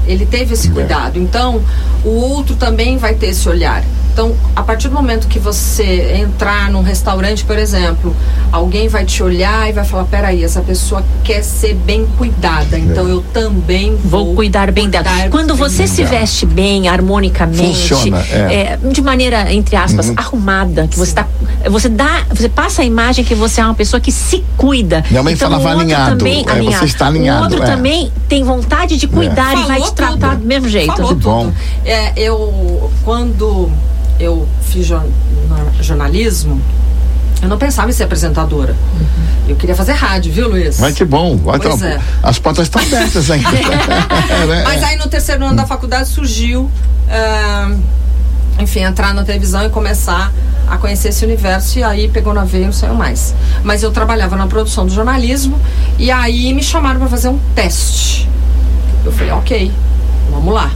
Ele 0.06 0.26
teve 0.26 0.54
esse 0.54 0.68
é. 0.68 0.72
cuidado. 0.72 1.18
Então, 1.18 1.62
o 2.04 2.08
outro 2.08 2.56
também 2.56 2.96
vai 2.96 3.14
ter 3.14 3.28
esse 3.28 3.48
olhar. 3.48 3.84
Então, 4.12 4.36
a 4.54 4.62
partir 4.62 4.88
do 4.88 4.94
momento 4.94 5.26
que 5.26 5.38
você 5.38 6.16
entrar 6.18 6.70
num 6.70 6.82
restaurante, 6.82 7.44
por 7.44 7.58
exemplo, 7.58 8.14
alguém 8.52 8.86
vai 8.86 9.06
te 9.06 9.22
olhar 9.22 9.68
e 9.70 9.72
vai 9.72 9.84
falar: 9.84 10.04
peraí, 10.04 10.44
essa 10.44 10.60
pessoa 10.60 11.02
quer 11.24 11.42
ser 11.42 11.74
bem 11.74 12.06
cuidada, 12.18 12.78
então 12.78 13.08
eu 13.08 13.22
também 13.32 13.96
vou, 13.96 14.26
vou 14.26 14.34
cuidar 14.34 14.70
bem 14.70 14.84
cuidar 14.84 15.02
dela. 15.02 15.30
Quando 15.30 15.54
você 15.54 15.86
se 15.86 16.04
veste 16.04 16.44
bem, 16.44 16.88
harmonicamente, 16.88 17.88
Funciona, 17.88 18.22
é. 18.30 18.78
É, 18.82 18.88
de 18.92 19.00
maneira, 19.00 19.50
entre 19.50 19.76
aspas, 19.76 20.08
uhum. 20.08 20.14
arrumada, 20.18 20.86
que 20.86 20.98
você 20.98 21.14
tá, 21.14 21.26
você 21.70 21.88
dá, 21.88 22.26
você 22.30 22.50
passa 22.50 22.82
a 22.82 22.84
imagem 22.84 23.24
que 23.24 23.34
você 23.34 23.62
é 23.62 23.64
uma 23.64 23.74
pessoa 23.74 23.98
que 23.98 24.12
se 24.12 24.44
cuida. 24.58 25.02
Minha 25.08 25.22
mãe 25.22 25.32
então, 25.32 25.50
falava 25.50 25.80
alinhado, 25.80 26.18
também, 26.18 26.44
é, 26.46 26.52
alinhado. 26.52 26.78
Você 26.80 26.84
está 26.84 27.06
alinhado. 27.06 27.40
O 27.40 27.44
outro 27.44 27.62
é. 27.62 27.66
também 27.66 28.12
tem 28.28 28.44
vontade 28.44 28.98
de 28.98 29.08
cuidar 29.08 29.56
e 29.56 29.66
vai 29.66 29.80
te 29.80 29.94
tratar 29.94 30.36
do 30.36 30.44
mesmo 30.44 30.68
jeito. 30.68 30.94
Falou 30.94 31.08
que 31.08 31.14
bom. 31.14 31.52
É, 31.84 32.12
eu, 32.16 32.90
quando 33.04 33.72
eu 34.18 34.48
fiz 34.62 34.86
jornalismo, 35.80 36.60
eu 37.42 37.48
não 37.48 37.58
pensava 37.58 37.90
em 37.90 37.92
ser 37.92 38.04
apresentadora. 38.04 38.72
Uhum. 38.72 39.48
Eu 39.48 39.56
queria 39.56 39.74
fazer 39.74 39.92
rádio, 39.92 40.32
viu, 40.32 40.48
Luiz? 40.48 40.78
Mas 40.78 40.94
que 40.94 41.04
bom. 41.04 41.38
Então, 41.54 41.76
é. 41.84 42.00
As 42.22 42.38
portas 42.38 42.66
estão 42.66 42.80
abertas 42.80 43.28
ainda. 43.32 43.48
é, 43.48 44.62
Mas 44.62 44.82
aí 44.84 44.96
no 44.96 45.08
terceiro 45.08 45.44
ano 45.44 45.56
da 45.56 45.66
faculdade 45.66 46.08
surgiu, 46.08 46.70
uh, 47.08 47.78
enfim, 48.60 48.80
entrar 48.80 49.12
na 49.12 49.24
televisão 49.24 49.66
e 49.66 49.70
começar 49.70 50.32
a 50.68 50.76
conhecer 50.78 51.08
esse 51.08 51.24
universo. 51.24 51.80
E 51.80 51.82
aí 51.82 52.08
pegou 52.08 52.32
na 52.32 52.44
veia 52.44 52.62
e 52.62 52.66
não 52.66 52.72
saiu 52.72 52.94
mais. 52.94 53.34
Mas 53.64 53.82
eu 53.82 53.90
trabalhava 53.90 54.36
na 54.36 54.46
produção 54.46 54.86
do 54.86 54.92
jornalismo 54.94 55.58
e 55.98 56.12
aí 56.12 56.54
me 56.54 56.62
chamaram 56.62 57.00
para 57.00 57.08
fazer 57.08 57.28
um 57.28 57.40
teste. 57.56 58.28
Eu 59.04 59.10
falei, 59.10 59.32
ok, 59.32 59.72
vamos 60.30 60.54
lá. 60.54 60.70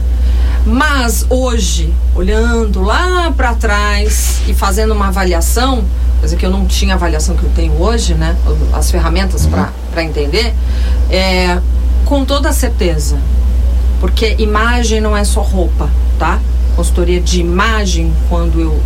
Mas 0.67 1.25
hoje, 1.29 1.93
olhando 2.13 2.81
lá 2.81 3.31
para 3.31 3.53
trás 3.53 4.41
e 4.49 4.53
fazendo 4.53 4.93
uma 4.93 5.07
avaliação, 5.07 5.81
coisa 6.19 6.35
que 6.35 6.45
eu 6.45 6.49
não 6.49 6.65
tinha 6.65 6.95
avaliação 6.95 7.37
que 7.37 7.43
eu 7.43 7.49
tenho 7.55 7.81
hoje, 7.81 8.13
né? 8.13 8.35
As 8.73 8.91
ferramentas 8.91 9.45
uhum. 9.45 9.51
para 9.51 10.03
entender, 10.03 10.53
é, 11.09 11.61
com 12.03 12.25
toda 12.25 12.51
certeza. 12.51 13.17
Porque 14.01 14.35
imagem 14.37 14.99
não 14.99 15.15
é 15.15 15.23
só 15.23 15.39
roupa, 15.39 15.89
tá? 16.19 16.37
Consultoria 16.75 17.21
de 17.21 17.39
imagem, 17.39 18.13
quando 18.27 18.59
eu 18.59 18.77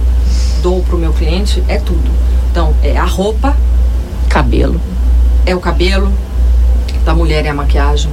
dou 0.62 0.84
para 0.84 0.96
o 0.96 1.00
meu 1.00 1.14
cliente, 1.14 1.64
é 1.68 1.80
tudo. 1.80 2.12
Então, 2.52 2.76
é 2.84 2.96
a 2.96 3.06
roupa, 3.06 3.58
cabelo. 4.30 4.80
É 5.48 5.56
o 5.56 5.60
cabelo, 5.60 6.14
da 7.04 7.16
mulher 7.16 7.44
é 7.44 7.50
a 7.50 7.56
maquiagem 7.56 8.12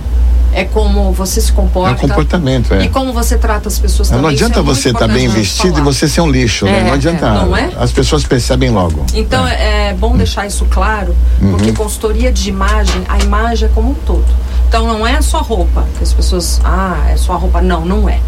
é 0.53 0.65
como 0.65 1.13
você 1.13 1.41
se 1.41 1.53
comporta. 1.53 2.03
É 2.03 2.05
o 2.05 2.09
comportamento, 2.09 2.75
é. 2.75 2.85
E 2.85 2.89
como 2.89 3.13
você 3.13 3.37
trata 3.37 3.69
as 3.69 3.79
pessoas 3.79 4.09
também. 4.09 4.23
Não 4.23 4.31
adianta 4.31 4.61
é 4.61 4.63
você 4.63 4.89
estar 4.89 5.07
tá 5.07 5.09
bem 5.09 5.29
vestido 5.29 5.75
falar. 5.75 5.81
e 5.81 5.85
você 5.85 6.09
ser 6.09 6.21
um 6.21 6.31
lixo, 6.31 6.65
né? 6.65 6.73
é, 6.73 6.83
né? 6.83 6.87
Não 6.89 6.95
adianta. 6.95 7.27
É, 7.27 7.31
não 7.31 7.57
é? 7.57 7.71
As 7.79 7.93
pessoas 7.93 8.25
percebem 8.25 8.71
logo. 8.71 9.05
Então 9.15 9.47
é, 9.47 9.91
é 9.91 9.95
bom 9.95 10.17
deixar 10.17 10.47
isso 10.47 10.67
claro, 10.71 11.15
uhum. 11.41 11.51
porque 11.51 11.73
consultoria 11.73 12.33
de 12.33 12.49
imagem, 12.49 13.03
a 13.09 13.19
imagem 13.19 13.69
é 13.69 13.71
como 13.73 13.91
um 13.91 13.95
todo. 13.95 14.27
Então 14.69 14.87
não 14.87 15.07
é 15.07 15.21
só 15.23 15.41
roupa, 15.41 15.87
que 15.97 16.03
as 16.03 16.13
pessoas, 16.13 16.61
ah, 16.65 17.07
é 17.11 17.17
só 17.17 17.37
roupa. 17.37 17.63
Não, 17.63 17.85
não 17.85 18.09
é. 18.09 18.21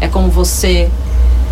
É 0.00 0.08
como 0.08 0.28
você 0.28 0.88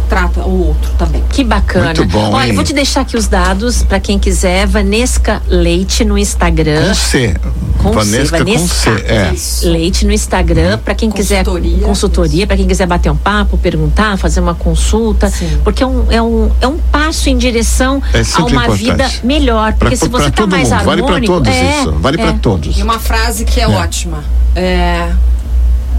trata 0.09 0.40
o 0.40 0.69
outro 0.69 0.90
também. 0.99 1.23
Que 1.31 1.45
bacana. 1.45 1.87
Muito 1.87 2.07
bom, 2.07 2.33
Olha, 2.33 2.49
hein? 2.49 2.55
vou 2.55 2.64
te 2.64 2.73
deixar 2.73 3.03
aqui 3.03 3.16
os 3.16 3.27
dados 3.27 3.83
para 3.83 4.01
quem 4.01 4.19
quiser. 4.19 4.66
Vanesca 4.66 5.42
Leite 5.49 6.05
no 6.05 6.16
Instagram. 6.16 6.88
Com 6.88 6.95
C. 6.95 7.35
com 7.79 7.92
Vanesca, 7.92 8.38
C, 8.38 8.45
Vanesca 8.45 8.90
com 8.90 8.99
C, 8.99 9.05
é. 9.07 9.69
Leite 9.69 10.07
no 10.07 10.12
Instagram 10.12 10.79
para 10.79 10.95
quem 10.95 11.11
quiser 11.11 11.45
consultoria, 11.83 12.47
para 12.47 12.57
quem 12.57 12.66
quiser 12.66 12.87
bater 12.87 13.11
um 13.11 13.16
papo, 13.16 13.59
perguntar, 13.59 14.16
fazer 14.16 14.40
uma 14.40 14.55
consulta, 14.55 15.29
Sim. 15.29 15.61
porque 15.62 15.83
é 15.83 15.87
um, 15.87 16.07
é, 16.11 16.23
um, 16.23 16.51
é 16.61 16.66
um 16.66 16.79
passo 16.79 17.29
em 17.29 17.37
direção 17.37 18.03
é 18.12 18.21
a 18.21 18.45
uma 18.45 18.64
importante. 18.64 18.79
vida 18.79 19.11
melhor, 19.25 19.73
porque 19.75 19.97
pra, 19.97 20.07
se 20.07 20.09
você 20.09 20.29
está 20.29 20.47
mais 20.47 20.71
mundo. 20.71 20.79
harmônico, 20.79 21.09
vale 21.09 21.27
para 21.27 21.35
todos 21.35 21.53
é, 21.53 21.81
isso, 21.81 21.92
vale 21.92 22.19
para 22.19 22.33
todos. 22.35 22.79
E 22.79 22.83
uma 22.83 22.99
frase 22.99 23.45
que 23.45 23.61
é, 23.61 23.64
é. 23.64 23.69
ótima, 23.69 24.25
é, 24.55 25.12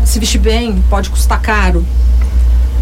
se 0.03 0.19
vestir 0.19 0.39
bem 0.39 0.83
pode 0.89 1.09
custar 1.09 1.41
caro, 1.41 1.85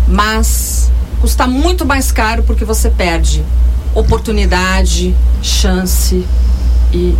mas 0.07 0.91
custa 1.25 1.47
muito 1.47 1.87
mais 1.87 2.11
caro 2.11 2.43
porque 2.43 2.63
você 2.63 2.87
perde 2.87 3.43
oportunidade, 3.95 5.15
chance 5.41 6.23
e 6.93 7.15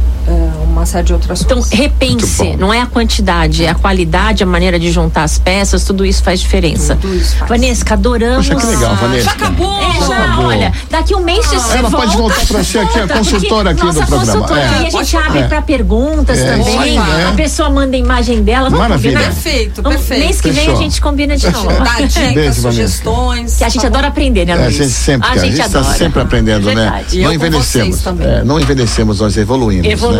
uma 0.76 0.86
série 0.86 1.06
de 1.06 1.14
outras 1.14 1.42
então, 1.42 1.58
coisas. 1.58 1.74
Então, 1.74 1.84
repense, 1.84 2.56
não 2.58 2.74
é 2.74 2.82
a 2.82 2.86
quantidade, 2.86 3.64
é 3.64 3.70
a 3.70 3.76
qualidade, 3.76 4.44
a 4.44 4.46
maneira 4.46 4.80
de 4.80 4.92
juntar 4.92 5.24
as 5.24 5.38
peças, 5.38 5.84
tudo 5.84 6.06
isso 6.06 6.24
faz 6.24 6.40
diferença. 6.40 6.96
Tudo 6.96 7.16
isso 7.16 7.36
faz. 7.38 7.50
Vanessa, 7.50 7.86
adoramos. 7.94 8.48
Poxa, 8.48 8.60
que 8.60 8.76
legal, 8.76 8.96
Vanessa. 8.96 9.24
Já 9.24 9.32
acabou! 9.32 9.80
É, 9.80 10.08
já, 10.08 10.24
acabou. 10.24 10.46
olha, 10.46 10.74
daqui 10.90 11.16
um 11.16 11.24
mês 11.24 11.46
ah, 11.46 11.60
você 11.60 11.78
Ela 11.78 11.90
volta, 11.90 12.06
pode 12.08 12.18
voltar 12.18 12.46
para 12.46 12.64
ser 12.64 12.80
aqui 12.80 13.00
a 13.00 13.08
consultora 13.08 13.72
aqui 13.72 13.86
do 13.86 14.06
programa. 14.06 14.60
É. 14.60 14.82
E 14.82 14.88
a 14.88 14.90
gente 14.90 15.18
abre 15.18 15.40
é. 15.40 15.48
para 15.48 15.62
perguntas 15.62 16.40
é, 16.40 16.58
também. 16.58 16.98
É. 16.98 17.28
A 17.28 17.32
pessoa 17.34 17.70
manda 17.70 17.96
a 17.96 18.00
imagem 18.00 18.44
dela. 18.44 18.70
Vamos 18.70 18.80
Maravilha. 18.80 19.14
combinar? 19.14 19.34
Perfeito, 19.34 19.84
perfeito. 19.84 20.26
Mês 20.26 20.42
que 20.42 20.52
vem 20.52 20.70
a 20.70 20.76
gente 20.76 21.02
combina 21.02 21.38
de 21.38 21.50
novo. 21.50 21.68
Dá 21.68 22.06
dicas, 22.06 22.58
sugestões. 22.58 23.58
Que 23.58 23.64
a 23.64 23.70
gente 23.70 23.82
tá 23.82 23.88
adora 23.88 24.08
aprender, 24.08 24.46
né, 24.46 24.56
Luiz? 24.56 24.68
A 24.68 24.72
gente 24.72 24.90
sempre, 24.90 25.30
a 25.30 25.38
gente 25.38 25.60
está 25.60 25.84
sempre 25.84 26.22
aprendendo, 26.22 26.74
né? 26.74 27.06
Não 27.14 27.34
envelhecemos. 27.34 28.04
Não 28.44 28.60
envelhecemos, 28.60 29.20
nós 29.20 29.38
evoluímos. 29.38 29.86
Evoluímos. 29.86 30.15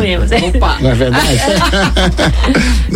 Opa. 0.48 0.78
Não 0.80 0.92
é 0.92 0.96
verdade? 0.96 1.40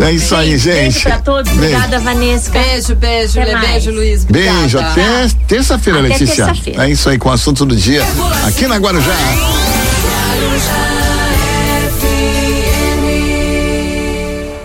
é 0.00 0.12
isso 0.12 0.34
aí, 0.34 0.56
gente. 0.58 0.74
Beijo 0.74 1.00
pra 1.02 1.18
todos. 1.18 1.52
Obrigada, 1.52 1.98
Vanessa. 1.98 2.50
Beijo, 2.50 2.94
beijo. 2.94 3.40
Até 3.40 3.58
beijo, 3.58 3.90
Luiz. 3.90 4.24
Obrigada. 4.24 4.58
Beijo. 4.58 4.78
Até 4.78 5.28
terça-feira, 5.46 6.00
Letícia. 6.00 6.46
Terça 6.46 6.82
é 6.82 6.90
isso 6.90 7.08
aí 7.08 7.18
com 7.18 7.28
o 7.28 7.32
assunto 7.32 7.64
do 7.64 7.76
dia 7.76 8.02
aqui 8.46 8.66
na 8.66 8.76
Guarujá. 8.76 9.12
Guarujá. 9.12 10.99